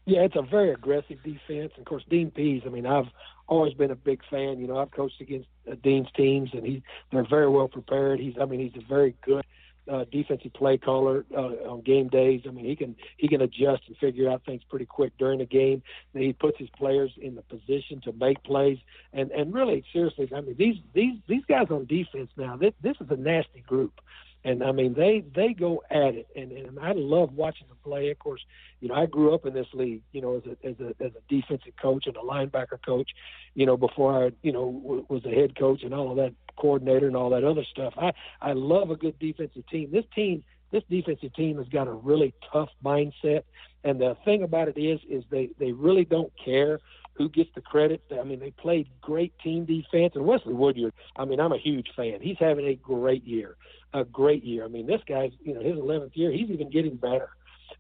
Yeah, 0.06 0.22
it's 0.22 0.36
a 0.36 0.44
very 0.44 0.72
aggressive 0.72 1.18
defense. 1.24 1.72
Of 1.78 1.86
course, 1.86 2.04
Dean 2.10 2.30
Pees. 2.30 2.62
I 2.66 2.70
mean, 2.70 2.86
I've 2.86 3.08
always 3.48 3.74
been 3.74 3.92
a 3.92 3.96
big 3.96 4.22
fan. 4.30 4.60
You 4.60 4.68
know, 4.68 4.78
I've 4.78 4.92
coached 4.92 5.20
against 5.20 5.48
uh, 5.70 5.76
Dean's 5.84 6.10
teams, 6.16 6.52
and 6.54 6.66
he 6.66 6.84
they're 7.12 7.28
very 7.28 7.50
well 7.50 7.68
prepared. 7.68 8.20
He's, 8.20 8.36
I 8.40 8.46
mean, 8.46 8.60
he's 8.60 8.82
a 8.82 8.86
very 8.88 9.16
good 9.24 9.44
uh, 9.92 10.06
defensive 10.12 10.54
play 10.54 10.78
caller 10.78 11.26
uh, 11.36 11.70
on 11.70 11.82
game 11.82 12.08
days. 12.08 12.42
I 12.48 12.52
mean, 12.52 12.66
he 12.66 12.76
can 12.76 12.96
he 13.18 13.28
can 13.28 13.42
adjust 13.42 13.84
and 13.88 13.98
figure 13.98 14.30
out 14.30 14.44
things 14.46 14.62
pretty 14.70 14.86
quick 14.86 15.14
during 15.18 15.40
the 15.40 15.46
game. 15.46 15.82
And 16.14 16.24
he 16.24 16.34
puts 16.34 16.60
his 16.60 16.70
players 16.78 17.12
in 17.20 17.36
the 17.36 17.42
position 17.42 18.02
to 18.02 18.14
make 18.14 18.44
plays. 18.44 18.78
And 19.12 19.32
and 19.32 19.54
really, 19.54 19.84
seriously, 19.92 20.30
I 20.36 20.42
mean, 20.42 20.56
these 20.56 20.78
these 20.94 21.16
these 21.28 21.44
guys 21.48 21.68
on 21.72 21.86
defense 21.86 22.30
now. 22.38 22.58
This 22.58 22.74
this 22.82 22.96
is 23.00 23.08
a 23.10 23.18
nasty 23.18 23.62
group 23.62 24.00
and 24.46 24.64
I 24.64 24.72
mean 24.72 24.94
they 24.94 25.26
they 25.36 25.54
go 25.54 25.84
at 25.90 26.14
it, 26.16 26.28
and 26.36 26.52
and 26.52 26.80
I 26.80 26.94
love 26.94 27.34
watching 27.34 27.68
them 27.68 27.78
play. 27.84 28.12
Of 28.12 28.20
course, 28.20 28.42
you 28.80 28.88
know 28.88 28.94
I 28.96 29.08
grew 29.08 29.34
up 29.34 29.46
in 29.46 29.54
this 29.54 29.68
league, 29.74 30.04
you 30.14 30.22
know, 30.22 30.38
as 30.38 30.44
a 30.46 30.68
as 30.68 30.76
a 30.80 31.04
as 31.04 31.12
a 31.16 31.34
defensive 31.34 31.74
coach 31.82 32.06
and 32.06 32.16
a 32.16 32.20
linebacker 32.20 32.78
coach, 32.86 33.10
you 33.56 33.66
know, 33.66 33.76
before 33.76 34.26
I 34.26 34.32
you 34.44 34.54
know 34.54 34.72
w- 34.84 35.06
was 35.10 35.26
a 35.26 35.30
head 35.30 35.58
coach 35.58 35.82
and 35.84 35.94
all 35.94 36.12
of 36.12 36.18
that 36.18 36.34
coordinator 36.58 37.08
and 37.08 37.18
all 37.18 37.32
that 37.32 37.44
other 37.44 37.66
stuff. 37.66 37.96
I 37.98 38.14
I 38.40 38.54
love 38.54 38.92
a 38.92 38.96
good 38.96 39.18
defensive 39.20 39.68
team. 39.68 39.90
This 39.92 40.06
team 40.14 40.44
this 40.72 40.84
defensive 40.90 41.34
team 41.34 41.58
has 41.58 41.68
got 41.68 41.88
a 41.88 41.94
really 41.94 42.34
tough 42.54 42.70
mindset, 42.84 43.44
and 43.84 44.00
the 44.00 44.16
thing 44.26 44.44
about 44.44 44.68
it 44.68 44.78
is 44.78 45.00
is 45.10 45.24
they 45.32 45.50
they 45.58 45.72
really 45.72 46.06
don't 46.06 46.32
care 46.44 46.80
who 47.16 47.30
gets 47.30 47.50
the 47.56 47.62
credit. 47.62 48.02
I 48.12 48.24
mean, 48.24 48.40
they 48.40 48.52
played 48.52 48.88
great 49.02 49.38
team 49.40 49.66
defense, 49.66 50.14
and 50.16 50.26
Wesley 50.26 50.54
Woodyard. 50.54 50.94
I 51.16 51.26
mean, 51.26 51.40
I'm 51.40 51.54
a 51.54 51.58
huge 51.58 51.88
fan. 51.96 52.20
He's 52.22 52.38
having 52.40 52.66
a 52.66 52.76
great 52.76 53.24
year 53.26 53.56
a 53.96 54.04
great 54.04 54.44
year. 54.44 54.66
I 54.66 54.68
mean, 54.68 54.86
this 54.86 55.02
guy's 55.08 55.32
you 55.42 55.54
know 55.54 55.62
his 55.62 55.76
11th 55.76 56.12
year. 56.14 56.32
He's 56.32 56.50
even 56.50 56.70
getting 56.70 56.98
better. 56.98 57.30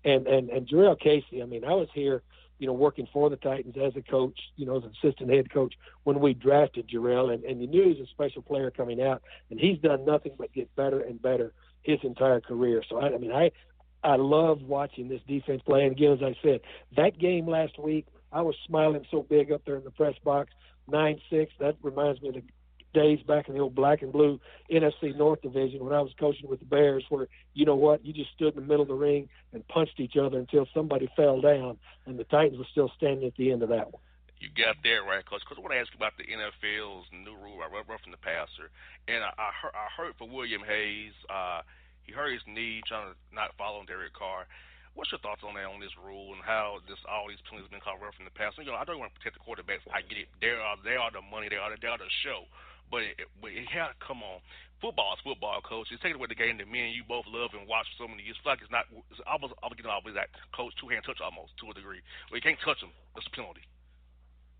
And 0.03 0.25
and 0.27 0.49
and 0.49 0.67
Jurrell 0.67 0.99
Casey. 0.99 1.41
I 1.41 1.45
mean, 1.45 1.65
I 1.65 1.73
was 1.73 1.89
here, 1.93 2.23
you 2.57 2.67
know, 2.67 2.73
working 2.73 3.07
for 3.11 3.29
the 3.29 3.35
Titans 3.35 3.75
as 3.77 3.95
a 3.95 4.01
coach, 4.01 4.39
you 4.55 4.65
know, 4.65 4.77
as 4.77 4.83
an 4.83 4.93
assistant 5.03 5.29
head 5.29 5.51
coach 5.51 5.73
when 6.03 6.19
we 6.19 6.33
drafted 6.33 6.87
Jurrell, 6.87 7.33
and 7.33 7.43
and 7.43 7.61
you 7.61 7.67
knew 7.67 7.83
he 7.83 7.89
was 7.89 7.99
a 7.99 8.07
special 8.07 8.41
player 8.41 8.71
coming 8.71 9.01
out, 9.01 9.21
and 9.51 9.59
he's 9.59 9.77
done 9.79 10.05
nothing 10.05 10.33
but 10.37 10.53
get 10.53 10.73
better 10.75 11.01
and 11.01 11.21
better 11.21 11.53
his 11.83 11.99
entire 12.03 12.41
career. 12.41 12.81
So 12.89 12.97
I, 12.97 13.13
I 13.13 13.17
mean, 13.17 13.31
I 13.31 13.51
I 14.03 14.15
love 14.15 14.61
watching 14.61 15.09
this 15.09 15.21
defense 15.27 15.61
play. 15.65 15.83
And 15.83 15.91
again, 15.91 16.13
as 16.13 16.23
I 16.23 16.35
said, 16.41 16.61
that 16.95 17.17
game 17.17 17.47
last 17.47 17.77
week, 17.77 18.05
I 18.31 18.41
was 18.41 18.55
smiling 18.65 19.05
so 19.11 19.23
big 19.23 19.51
up 19.51 19.63
there 19.65 19.77
in 19.77 19.83
the 19.83 19.91
press 19.91 20.15
box, 20.23 20.51
nine 20.87 21.19
six. 21.29 21.53
That 21.59 21.75
reminds 21.81 22.21
me 22.21 22.29
of 22.29 22.35
the 22.35 22.43
days 22.93 23.19
back 23.27 23.47
in 23.47 23.53
the 23.53 23.59
old 23.59 23.75
black 23.75 24.01
and 24.01 24.11
blue 24.11 24.39
NFC 24.71 25.15
North 25.15 25.41
division 25.41 25.83
when 25.83 25.93
I 25.93 26.01
was 26.01 26.11
coaching 26.17 26.49
with 26.49 26.59
the 26.59 26.65
Bears, 26.65 27.03
where 27.09 27.27
you 27.53 27.65
know 27.65 27.75
what, 27.75 28.05
you 28.05 28.13
just 28.13 28.31
stood 28.31 28.55
in 28.55 28.61
the 28.61 28.67
middle 28.67 28.81
of 28.81 28.87
the 28.87 28.95
ring 28.95 29.29
and 29.53 29.67
punched 29.67 29.99
each 29.99 30.15
other 30.17 30.39
until 30.39 30.65
somebody 30.73 31.09
fell 31.15 31.41
down, 31.41 31.77
and 32.05 32.17
the 32.17 32.23
Titans 32.23 32.57
were 32.57 32.67
still 32.71 32.91
standing 32.95 33.27
at 33.27 33.35
the 33.35 33.51
end 33.51 33.61
of 33.61 33.69
that 33.69 33.91
one. 33.91 34.01
You 34.39 34.49
got 34.49 34.77
there 34.83 35.03
right, 35.03 35.25
Coach. 35.25 35.41
Because 35.41 35.57
I 35.57 35.61
want 35.61 35.73
to 35.73 35.79
ask 35.79 35.91
you 35.91 35.97
about 35.97 36.17
the 36.17 36.23
NFL's 36.23 37.05
new 37.11 37.35
rule, 37.35 37.57
read 37.57 38.01
from 38.01 38.11
the 38.11 38.17
passer, 38.17 38.71
and 39.07 39.23
I, 39.23 39.31
I 39.37 39.51
heard, 39.61 39.75
I 39.75 39.87
heard 39.95 40.13
for 40.17 40.27
William 40.27 40.61
Hayes, 40.65 41.13
uh, 41.29 41.61
he 42.03 42.11
hurt 42.11 42.33
his 42.33 42.41
knee 42.47 42.81
trying 42.85 43.11
to 43.11 43.15
not 43.33 43.57
follow 43.57 43.83
Derek 43.85 44.13
Carr. 44.13 44.45
What's 44.95 45.11
your 45.11 45.19
thoughts 45.19 45.43
on 45.43 45.59
that 45.59 45.67
on 45.67 45.83
this 45.83 45.91
rule 45.99 46.31
and 46.31 46.39
how 46.39 46.79
this 46.87 46.97
all 47.03 47.27
these 47.27 47.43
penalties 47.43 47.67
been 47.67 47.83
called 47.83 47.99
rough 47.99 48.15
in 48.15 48.23
the 48.23 48.31
past? 48.31 48.55
You 48.55 48.71
know, 48.71 48.79
I 48.79 48.87
don't 48.87 48.95
want 48.95 49.11
to 49.11 49.17
protect 49.19 49.35
the 49.35 49.43
quarterbacks. 49.43 49.83
I 49.91 49.99
get 50.07 50.23
it. 50.23 50.31
They 50.39 50.55
are 50.55 50.79
they 50.87 50.95
are 50.95 51.11
the 51.11 51.19
money. 51.19 51.51
They 51.51 51.59
are 51.59 51.67
the, 51.67 51.77
they 51.77 51.91
are 51.91 51.99
the 51.99 52.07
show. 52.23 52.47
But 52.87 53.03
it, 53.03 53.27
but 53.43 53.51
it 53.51 53.67
had 53.67 53.99
come 53.99 54.23
on. 54.23 54.39
Football 54.79 55.19
is 55.19 55.23
football, 55.23 55.59
coach. 55.67 55.91
It's 55.91 55.99
taking 55.99 56.15
away 56.15 56.31
the 56.31 56.39
game 56.39 56.55
that 56.63 56.71
me 56.71 56.79
and 56.79 56.95
you 56.95 57.03
both 57.03 57.27
love 57.27 57.51
and 57.51 57.67
watch 57.67 57.91
for 57.95 58.05
so 58.05 58.07
many 58.07 58.23
years. 58.23 58.39
It's 58.39 58.47
like 58.47 58.63
it's 58.63 58.71
not. 58.71 58.87
It's 59.11 59.19
almost. 59.27 59.51
I'm 59.59 59.75
getting 59.75 59.91
always 59.91 60.15
that 60.15 60.31
coach 60.55 60.71
two 60.79 60.87
hand 60.87 61.03
touch 61.03 61.19
almost 61.19 61.59
to 61.59 61.67
a 61.67 61.75
degree. 61.75 61.99
Well, 62.31 62.39
you 62.39 62.45
can't 62.45 62.59
touch 62.63 62.79
them. 62.79 62.95
That's 63.19 63.27
a 63.27 63.35
penalty. 63.35 63.67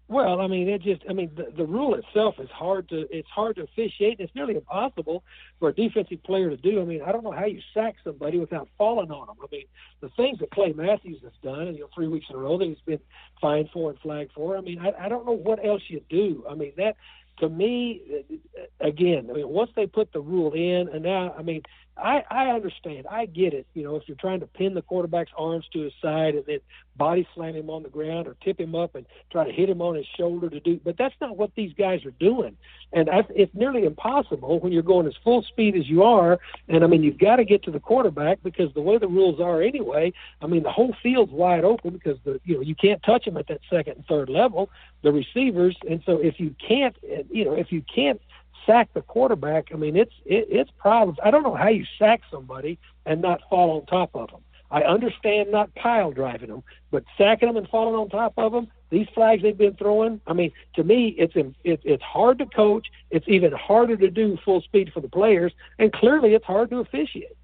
Well, 0.08 0.40
I 0.40 0.46
mean, 0.46 0.70
it 0.70 0.84
just, 0.84 1.02
I 1.10 1.14
mean, 1.14 1.32
the, 1.36 1.52
the 1.58 1.66
rule 1.66 1.96
itself 1.96 2.36
is 2.40 2.50
hard 2.52 2.90
to, 2.90 3.08
it's 3.10 3.28
hard 3.28 3.56
to 3.56 3.64
officiate. 3.64 4.20
It's 4.20 4.34
nearly 4.36 4.54
impossible 4.54 5.24
for 5.60 5.70
a 5.70 5.74
defensive 5.74 6.22
player 6.24 6.52
to 6.52 6.58
do. 6.58 6.80
I 6.80 6.86
mean, 6.86 7.02
I 7.02 7.12
don't 7.12 7.24
know 7.24 7.32
how 7.32 7.46
you 7.46 7.60
sack 7.74 7.96
somebody 8.04 8.38
without 8.38 8.70
falling 8.78 9.10
on 9.10 9.26
them. 9.26 9.38
I 9.42 9.48
mean, 9.52 9.66
the 10.02 10.10
things 10.10 10.38
that 10.40 10.52
Clay 10.52 10.74
Matthews 10.74 11.22
has 11.24 11.34
done, 11.42 11.74
you 11.74 11.82
know, 11.82 11.90
three 11.96 12.08
weeks 12.08 12.28
in 12.30 12.36
a 12.36 12.40
row 12.40 12.60
that 12.60 12.66
he's 12.66 12.78
been 12.86 13.00
fined 13.42 13.70
for 13.74 13.90
and 13.90 14.00
flagged 14.00 14.34
for. 14.34 14.58
I 14.58 14.62
mean, 14.62 14.78
I, 14.80 15.06
I 15.06 15.10
don't 15.10 15.26
know 15.26 15.36
what 15.36 15.66
else 15.66 15.82
you 15.88 16.02
do. 16.08 16.46
I 16.48 16.54
mean, 16.54 16.74
that 16.78 16.98
to 17.40 17.50
me, 17.50 18.02
uh, 18.32 18.88
again, 18.88 19.28
I 19.30 19.34
mean, 19.34 19.50
once 19.50 19.72
they 19.76 19.88
put 19.88 20.14
the 20.14 20.22
rule 20.22 20.54
in, 20.54 20.88
and 20.94 21.04
now, 21.04 21.34
I 21.38 21.42
mean, 21.42 21.64
I, 21.98 22.24
I 22.30 22.48
understand. 22.48 23.08
I 23.10 23.25
get 23.25 23.54
it. 23.54 23.68
You 23.74 23.84
know, 23.84 23.96
if 23.96 24.04
you're 24.08 24.18
trying 24.18 24.42
to 24.42 24.48
pin 24.48 24.74
the 24.74 24.82
quarterback's 24.82 25.32
arms 25.38 25.66
to 25.72 25.82
his 25.82 25.94
side 26.02 26.36
and 26.36 26.46
then 26.46 26.60
body 26.98 27.28
slam 27.34 27.56
him 27.56 27.70
on 27.70 27.84
the 27.84 27.90
ground 27.90 28.28
or 28.28 28.36
tip 28.44 28.60
him 28.60 28.75
up 28.75 28.96
and 28.96 29.06
try 29.32 29.46
to 29.46 29.52
hit 29.52 29.70
him 29.70 29.82
on 29.82 29.96
his 29.96 30.06
shoulder 30.18 30.50
to 30.50 30.60
do, 30.60 30.80
but 30.84 30.98
that's 30.98 31.16
not 31.22 31.38
what 31.38 31.52
these 31.56 31.74
guys 31.74 32.06
are 32.06 32.12
doing. 32.12 32.58
And 32.92 33.10
I, 33.10 33.24
it's 33.30 33.54
nearly 33.54 33.86
impossible 33.86 34.60
when 34.60 34.72
you're 34.72 34.84
going 34.84 35.08
as 35.08 35.14
full 35.24 35.44
speed 35.44 35.75
as 35.75 35.88
you 35.88 36.04
are. 36.04 36.40
And 36.68 36.84
I 36.84 36.88
mean, 36.88 37.02
you've 37.02 37.18
got 37.18 37.38
to 37.38 37.46
get 37.46 37.64
to 37.64 37.72
the 37.72 37.80
quarterback 37.80 38.40
because 38.44 38.74
the 38.74 38.82
way 38.82 38.98
the 38.98 39.08
rules 39.08 39.40
are 39.40 39.62
anyway. 39.62 40.14
I 40.42 40.48
mean, 40.48 40.64
the 40.64 40.72
whole 40.72 40.96
field's 41.02 41.32
wide 41.32 41.64
open 41.64 41.92
because 41.92 42.18
the 42.25 42.40
you 42.44 42.56
know 42.56 42.62
you 42.62 42.75
can't 42.75 43.02
touch 43.04 43.25
them 43.25 43.38
at 43.38 43.48
that 43.48 43.62
second 43.70 43.98
and 43.98 44.06
third 44.06 44.30
level, 44.30 44.70
the 45.02 45.12
receivers. 45.12 45.78
And 45.90 46.02
so 46.06 46.18
if 46.18 46.40
you 46.40 46.56
can't, 46.66 46.96
you 47.30 47.46
know, 47.46 47.54
if 47.54 47.72
you 47.72 47.84
can't 47.94 48.22
sack 48.66 48.90
the 48.94 49.02
quarterback, 49.02 49.70
I 49.74 49.78
mean, 49.78 49.96
it's 49.96 50.14
it, 50.26 50.48
it's 50.50 50.72
problems. 50.78 51.20
I 51.24 51.32
don't 51.32 51.44
know 51.44 51.56
how 51.56 51.70
you 51.70 51.86
sack 52.00 52.22
somebody 52.32 52.78
and 53.06 53.22
not 53.22 53.42
fall 53.50 53.78
on 53.78 53.86
top 53.86 54.12
of 54.14 54.30
them. 54.30 54.42
I 54.72 54.82
understand 54.82 55.52
not 55.52 55.74
pile 55.76 56.12
driving 56.12 56.50
them, 56.50 56.64
but 56.92 57.04
sacking 57.18 57.48
them 57.48 57.58
and 57.58 57.68
falling 57.70 57.96
on 57.96 58.10
top 58.10 58.34
of 58.38 58.52
them, 58.52 58.68
these 58.90 59.08
flags 59.14 59.42
they've 59.42 59.58
been 59.58 59.76
throwing. 59.76 60.22
I 60.28 60.34
mean, 60.34 60.52
to 60.76 60.84
me, 60.84 61.16
it's 61.18 61.34
it, 61.36 61.82
it's 61.84 62.04
hard 62.04 62.40
to 62.40 62.46
coach. 62.46 62.88
It's 63.12 63.28
even 63.28 63.52
harder 63.52 63.96
to 63.98 64.10
do 64.10 64.38
full 64.44 64.62
speed 64.62 64.92
for 64.94 65.02
the 65.02 65.10
players, 65.10 65.54
and 65.80 65.94
clearly, 65.94 66.34
it's 66.34 66.46
hard 66.46 66.70
to 66.72 66.78
officiate. 66.78 67.38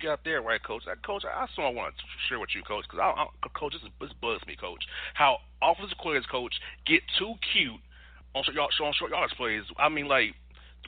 You 0.00 0.08
got 0.08 0.24
there 0.24 0.42
right, 0.42 0.62
coach. 0.62 0.82
Coach, 1.04 1.24
I 1.24 1.40
also 1.40 1.74
want 1.74 1.94
to 1.96 2.02
share 2.28 2.38
with 2.38 2.50
you, 2.54 2.62
coach, 2.62 2.84
because 2.88 3.00
I, 3.00 3.22
I, 3.22 3.48
coach, 3.58 3.72
this, 3.72 3.82
is, 3.82 3.88
this 4.00 4.12
bugs 4.20 4.46
me, 4.46 4.54
coach. 4.54 4.84
How 5.14 5.38
offensive 5.62 5.96
players, 5.98 6.26
coach, 6.30 6.54
get 6.86 7.00
too 7.18 7.34
cute 7.52 7.80
on 8.36 8.44
short, 8.44 8.56
on 8.56 8.92
short 8.98 9.10
yardage 9.10 9.36
plays. 9.36 9.62
I 9.78 9.88
mean, 9.88 10.08
like 10.08 10.34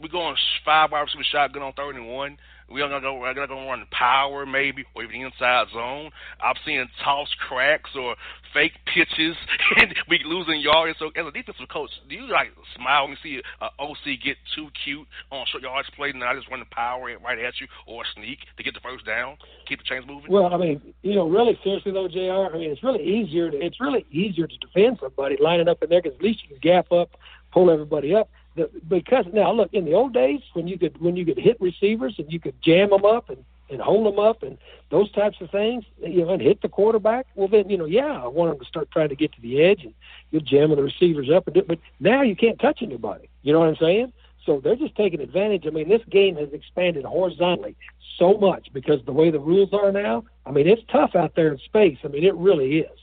we 0.02 0.08
going 0.08 0.36
five 0.64 0.92
wide 0.92 1.00
receiver 1.00 1.24
shotgun 1.30 1.62
on 1.62 1.72
third 1.72 1.96
and 1.96 2.08
one. 2.08 2.38
We 2.70 2.82
are 2.82 2.88
gonna 2.88 3.00
go. 3.00 3.14
We're 3.14 3.32
gonna 3.32 3.48
go 3.48 3.66
run 3.66 3.86
power 3.90 4.44
maybe, 4.44 4.84
or 4.94 5.02
even 5.02 5.22
inside 5.22 5.68
zone. 5.72 6.10
I've 6.38 6.56
seen 6.66 6.86
toss 7.02 7.28
cracks 7.48 7.90
or 7.96 8.14
fake 8.52 8.72
pitches, 8.84 9.36
and 9.76 9.94
we 10.08 10.20
losing 10.24 10.60
yards. 10.60 10.98
So 10.98 11.08
as 11.16 11.26
a 11.26 11.32
defensive 11.32 11.68
coach, 11.72 11.90
do 12.08 12.14
you 12.14 12.28
like 12.30 12.52
smile 12.76 13.04
when 13.04 13.12
you 13.12 13.16
see 13.22 13.42
a 13.62 13.68
OC 13.80 14.20
get 14.22 14.36
too 14.54 14.68
cute 14.84 15.06
on 15.32 15.46
short 15.50 15.62
yards 15.62 15.88
play, 15.96 16.10
and 16.10 16.22
I 16.22 16.34
just 16.34 16.50
run 16.50 16.60
the 16.60 16.66
power 16.70 17.08
right 17.24 17.38
at 17.38 17.54
you, 17.58 17.66
or 17.86 18.04
sneak 18.14 18.40
to 18.58 18.62
get 18.62 18.74
the 18.74 18.80
first 18.80 19.06
down, 19.06 19.38
keep 19.66 19.78
the 19.78 19.84
chains 19.84 20.04
moving? 20.06 20.30
Well, 20.30 20.52
I 20.52 20.58
mean, 20.58 20.94
you 21.02 21.14
know, 21.14 21.26
really 21.26 21.58
seriously 21.64 21.92
though, 21.92 22.08
Jr. 22.08 22.54
I 22.54 22.58
mean, 22.58 22.70
it's 22.70 22.82
really 22.82 23.02
easier. 23.02 23.50
To, 23.50 23.56
it's 23.56 23.80
really 23.80 24.04
easier 24.10 24.46
to 24.46 24.56
defend 24.58 24.98
somebody 25.00 25.38
lining 25.40 25.68
up 25.68 25.82
in 25.82 25.88
there 25.88 26.02
because 26.02 26.18
at 26.18 26.22
least 26.22 26.42
you 26.42 26.48
can 26.48 26.58
gap 26.60 26.92
up, 26.92 27.16
pull 27.52 27.70
everybody 27.70 28.14
up 28.14 28.28
the, 28.58 28.70
because 28.88 29.24
now 29.32 29.52
look 29.52 29.72
in 29.72 29.84
the 29.84 29.94
old 29.94 30.12
days 30.12 30.40
when 30.52 30.68
you 30.68 30.78
could 30.78 31.00
when 31.00 31.16
you 31.16 31.24
could 31.24 31.38
hit 31.38 31.60
receivers 31.60 32.14
and 32.18 32.30
you 32.32 32.40
could 32.40 32.60
jam 32.62 32.90
them 32.90 33.04
up 33.04 33.30
and 33.30 33.44
and 33.70 33.80
hold 33.80 34.06
them 34.06 34.18
up 34.18 34.42
and 34.42 34.56
those 34.90 35.12
types 35.12 35.36
of 35.42 35.50
things, 35.50 35.84
you 36.00 36.24
know, 36.24 36.32
and 36.32 36.40
hit 36.40 36.62
the 36.62 36.68
quarterback. 36.68 37.26
Well, 37.34 37.48
then 37.48 37.68
you 37.68 37.76
know, 37.76 37.84
yeah, 37.84 38.22
I 38.22 38.26
want 38.26 38.50
them 38.50 38.58
to 38.60 38.64
start 38.64 38.90
trying 38.90 39.10
to 39.10 39.16
get 39.16 39.32
to 39.32 39.40
the 39.40 39.62
edge 39.62 39.84
and 39.84 39.94
you're 40.30 40.40
jamming 40.40 40.76
the 40.76 40.82
receivers 40.82 41.30
up 41.30 41.46
and 41.46 41.54
do. 41.54 41.62
But 41.62 41.78
now 42.00 42.22
you 42.22 42.34
can't 42.34 42.58
touch 42.58 42.82
anybody. 42.82 43.28
You 43.42 43.52
know 43.52 43.60
what 43.60 43.68
I'm 43.68 43.76
saying? 43.76 44.12
So 44.44 44.60
they're 44.60 44.76
just 44.76 44.96
taking 44.96 45.20
advantage. 45.20 45.66
I 45.66 45.70
mean, 45.70 45.88
this 45.88 46.02
game 46.10 46.36
has 46.36 46.52
expanded 46.52 47.04
horizontally 47.04 47.76
so 48.16 48.38
much 48.38 48.68
because 48.72 49.04
the 49.04 49.12
way 49.12 49.30
the 49.30 49.38
rules 49.38 49.72
are 49.72 49.92
now. 49.92 50.24
I 50.46 50.50
mean, 50.50 50.66
it's 50.66 50.82
tough 50.90 51.14
out 51.14 51.34
there 51.34 51.52
in 51.52 51.58
space. 51.58 51.98
I 52.02 52.08
mean, 52.08 52.24
it 52.24 52.34
really 52.34 52.78
is. 52.78 52.98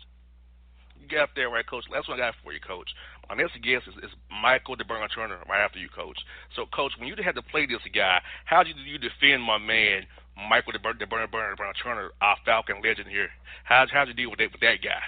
You 1.05 1.17
got 1.17 1.29
there 1.35 1.49
right, 1.49 1.65
Coach. 1.65 1.85
That's 1.91 2.07
what 2.07 2.15
I 2.15 2.25
got 2.25 2.35
for 2.43 2.51
you, 2.53 2.59
Coach. 2.59 2.89
My 3.29 3.35
next 3.35 3.53
guest 3.61 3.85
is, 3.87 3.95
is 4.03 4.09
Michael 4.41 4.75
DeBurn 4.75 5.07
Turner, 5.13 5.37
right 5.47 5.63
after 5.63 5.77
you, 5.77 5.89
Coach. 5.89 6.17
So, 6.55 6.65
Coach, 6.65 6.93
when 6.97 7.07
you 7.07 7.15
had 7.23 7.35
to 7.35 7.41
play 7.41 7.65
this 7.65 7.81
guy, 7.93 8.21
how 8.45 8.63
did 8.63 8.75
you 8.77 8.97
defend 8.97 9.43
my 9.43 9.57
man, 9.57 10.05
Michael 10.49 10.73
DeBurn 10.73 10.99
DeBurn 10.99 11.27
DeBurn 11.27 11.73
Turner, 11.83 12.11
our 12.21 12.37
Falcon 12.43 12.81
legend 12.83 13.07
here? 13.07 13.29
How 13.63 13.85
how'd 13.91 14.07
you 14.07 14.13
deal 14.13 14.29
with 14.31 14.39
that 14.39 14.51
with 14.51 14.61
that 14.61 14.81
guy? 14.83 15.01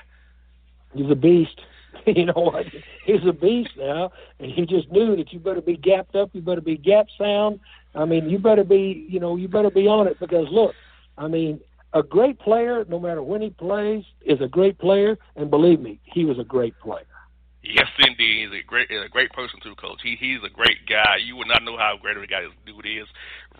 He's 0.93 1.09
a 1.09 1.15
beast. 1.15 1.61
you 2.05 2.25
know 2.25 2.33
what? 2.33 2.65
He's 3.05 3.25
a 3.27 3.33
beast 3.33 3.71
now, 3.77 4.11
and 4.39 4.51
you 4.55 4.65
just 4.65 4.91
knew 4.91 5.15
that 5.15 5.33
you 5.33 5.39
better 5.39 5.61
be 5.61 5.77
gapped 5.77 6.15
up. 6.15 6.29
You 6.33 6.41
better 6.41 6.61
be 6.61 6.77
gap 6.77 7.07
sound. 7.17 7.59
I 7.95 8.05
mean, 8.05 8.29
you 8.29 8.37
better 8.37 8.63
be, 8.63 9.07
you 9.09 9.19
know, 9.19 9.35
you 9.35 9.47
better 9.47 9.71
be 9.71 9.87
on 9.87 10.07
it 10.07 10.19
because 10.19 10.47
look, 10.51 10.75
I 11.17 11.27
mean, 11.27 11.59
a 11.97 12.03
great 12.03 12.39
player, 12.39 12.85
no 12.87 12.99
matter 12.99 13.23
when 13.23 13.41
he 13.41 13.49
plays, 13.49 14.03
is 14.21 14.39
a 14.41 14.47
great 14.47 14.77
player, 14.77 15.17
and 15.35 15.49
believe 15.49 15.79
me, 15.79 15.99
he 16.03 16.25
was 16.25 16.37
a 16.39 16.43
great 16.43 16.77
player. 16.79 17.05
Yes, 17.63 17.87
indeed. 17.99 18.47
He's 18.47 18.61
a 18.61 18.65
great, 18.65 18.89
a 18.91 19.09
great 19.09 19.31
person 19.31 19.59
too, 19.61 19.75
Coach. 19.75 19.99
He 20.01 20.15
he's 20.19 20.39
a 20.45 20.49
great 20.49 20.77
guy. 20.87 21.17
You 21.25 21.35
would 21.35 21.47
not 21.47 21.63
know 21.63 21.75
how 21.75 21.97
great 22.01 22.15
of 22.15 22.23
a 22.23 22.27
guy 22.27 22.41
this 22.41 22.53
dude 22.65 22.85
is 22.85 23.07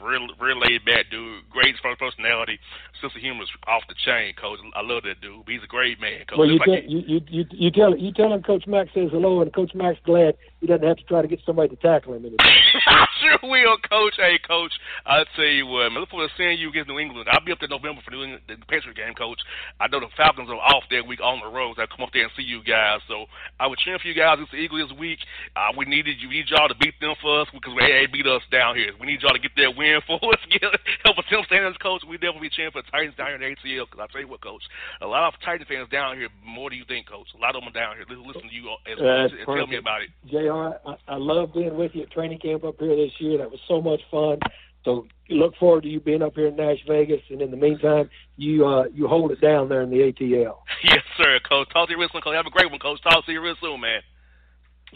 real, 0.02 0.28
real 0.40 0.60
laid 0.60 0.86
back 0.86 1.10
dude. 1.10 1.50
Great 1.50 1.76
personality. 2.00 2.60
Sense 3.02 3.14
of 3.16 3.22
humor 3.22 3.44
is 3.44 3.50
off 3.68 3.84
the 3.88 3.96
chain, 4.06 4.34
coach. 4.34 4.60
I 4.76 4.82
love 4.82 5.04
that 5.04 5.22
dude. 5.22 5.44
He's 5.48 5.64
a 5.64 5.68
great 5.68 6.00
man, 6.02 6.26
coach. 6.28 6.38
Well, 6.38 6.50
you, 6.50 6.60
like 6.60 6.86
you, 6.88 7.04
you, 7.06 7.22
you, 7.28 7.46
you 7.52 7.72
tell 7.72 7.96
you 7.96 8.12
tell 8.12 8.34
him 8.34 8.42
Coach 8.42 8.66
Mack 8.66 8.88
says 8.94 9.10
hello, 9.12 9.42
and 9.42 9.54
Coach 9.54 9.74
Mack's 9.76 10.00
glad 10.04 10.36
he 10.60 10.68
doesn't 10.68 10.88
have 10.88 10.98
to 10.98 11.04
try 11.04 11.22
to 11.22 11.28
get 11.28 11.40
somebody 11.46 11.70
to 11.70 11.76
tackle 11.76 12.14
him 12.14 12.26
anymore. 12.26 12.42
I 12.88 13.06
sure 13.22 13.38
will, 13.44 13.78
Coach. 13.90 14.16
Hey, 14.18 14.40
Coach. 14.42 14.74
I 15.06 15.24
tell 15.36 15.46
you 15.46 15.68
what, 15.68 15.90
man. 15.90 16.02
Look 16.02 16.10
forward 16.10 16.30
to 16.30 16.34
seeing 16.38 16.58
you 16.58 16.70
against 16.70 16.90
New 16.90 16.98
England. 16.98 17.30
I'll 17.32 17.46
be 17.46 17.52
up 17.52 17.60
there 17.60 17.70
November 17.70 18.02
for 18.04 18.12
New 18.12 18.38
the 18.48 18.58
Patriot 18.68 18.98
game, 18.98 19.14
Coach. 19.14 19.40
I 19.80 19.88
know 19.88 20.00
the 20.00 20.10
Falcons 20.18 20.50
are 20.50 20.58
off 20.58 20.84
that 20.90 21.06
week 21.06 21.22
on 21.22 21.40
the 21.40 21.54
road. 21.54 21.78
I 21.78 21.86
come 21.86 22.04
up 22.04 22.10
there 22.12 22.24
and 22.24 22.32
see 22.36 22.44
you 22.44 22.64
guys. 22.64 23.02
So 23.08 23.26
I 23.60 23.68
would 23.68 23.78
cheer 23.80 24.00
for 24.00 24.08
you 24.08 24.18
guys 24.18 24.36
against 24.36 24.52
the 24.52 24.58
Eagles 24.58 24.90
this 24.90 24.98
week. 24.98 25.20
Uh, 25.56 25.78
we 25.78 25.86
needed 25.86 26.18
you. 26.20 26.30
We 26.30 26.42
need 26.42 26.50
y'all 26.50 26.68
to 26.68 26.76
beat 26.76 27.00
them 27.00 27.14
for 27.22 27.42
us 27.42 27.48
because 27.54 27.74
they 27.78 28.08
beat 28.12 28.26
us 28.26 28.42
down 28.52 28.76
here. 28.76 28.92
We 29.00 29.06
need 29.08 29.22
y'all 29.22 29.38
to 29.38 29.40
get 29.40 29.54
that 29.58 29.78
win 29.78 29.87
for 30.06 30.20
us 30.34 30.40
get, 30.52 30.62
help 31.06 31.18
us 31.18 31.26
Tim 31.30 31.42
Standards, 31.46 31.78
coach. 31.78 32.02
We 32.08 32.18
definitely 32.18 32.50
be 32.50 32.56
cheering 32.56 32.72
for 32.72 32.82
the 32.82 32.92
Titans 32.92 33.16
down 33.16 33.28
here 33.28 33.36
in 33.36 33.42
the 33.42 33.56
ATL. 33.56 33.86
Because 33.90 34.00
I 34.04 34.12
tell 34.12 34.22
you 34.22 34.28
what, 34.28 34.42
coach, 34.42 34.64
a 35.02 35.08
lot 35.08 35.34
of 35.34 35.40
Titan 35.44 35.66
fans 35.68 35.90
down 35.90 36.18
here 36.18 36.30
more 36.46 36.70
than 36.70 36.80
you 36.80 36.86
think, 36.86 37.08
coach. 37.08 37.28
A 37.36 37.42
lot 37.42 37.56
of 37.56 37.62
them 37.62 37.70
are 37.70 37.78
down 37.78 37.96
here. 37.96 38.06
Listen, 38.10 38.28
listen 38.28 38.50
to 38.50 38.56
you 38.56 38.70
as 38.86 38.98
well 39.00 39.26
and 39.26 39.46
tell 39.46 39.68
me 39.68 39.78
about 39.78 40.02
it. 40.02 40.10
Jr. 40.28 40.78
I, 40.88 41.16
I 41.16 41.18
love 41.18 41.54
being 41.54 41.76
with 41.76 41.92
you 41.94 42.04
at 42.04 42.12
training 42.12 42.40
camp 42.40 42.64
up 42.64 42.76
here 42.80 42.96
this 42.96 43.14
year. 43.20 43.38
That 43.40 43.52
was 43.52 43.60
so 43.68 43.82
much 43.82 44.02
fun. 44.12 44.40
So 44.88 45.06
look 45.30 45.54
forward 45.58 45.84
to 45.84 45.90
you 45.90 46.00
being 46.00 46.22
up 46.22 46.36
here 46.36 46.48
in 46.48 46.56
Nash 46.56 46.80
Vegas, 46.88 47.22
and 47.30 47.42
in 47.42 47.52
the 47.52 47.58
meantime, 47.58 48.10
you 48.38 48.66
uh, 48.66 48.86
you 48.94 49.08
hold 49.08 49.32
it 49.32 49.42
down 49.42 49.68
there 49.68 49.82
in 49.82 49.90
the 49.90 49.98
ATL. 49.98 50.58
Yes, 50.84 51.04
sir, 51.18 51.40
Coach. 51.50 51.68
Talk 51.74 51.88
to 51.88 51.94
you 51.94 52.00
real 52.00 52.08
soon, 52.14 52.22
Coach. 52.22 52.36
Have 52.36 52.46
a 52.46 52.52
great 52.52 52.70
one, 52.70 52.80
Coach. 52.80 53.02
Talk 53.02 53.26
to 53.26 53.32
you 53.32 53.42
real 53.42 53.56
soon, 53.60 53.82
man. 53.82 54.00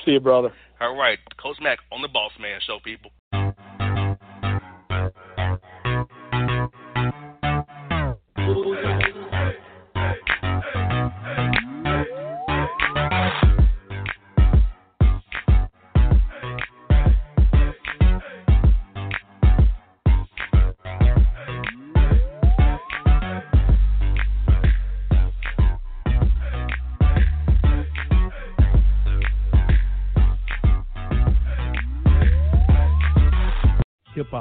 See 0.06 0.12
you, 0.12 0.20
brother. 0.20 0.54
All 0.80 0.96
right, 0.96 1.18
Coach 1.38 1.58
Mack 1.60 1.80
on 1.92 2.02
the 2.02 2.08
Boss 2.08 2.32
Man 2.40 2.60
Show, 2.66 2.78
people. 2.84 3.12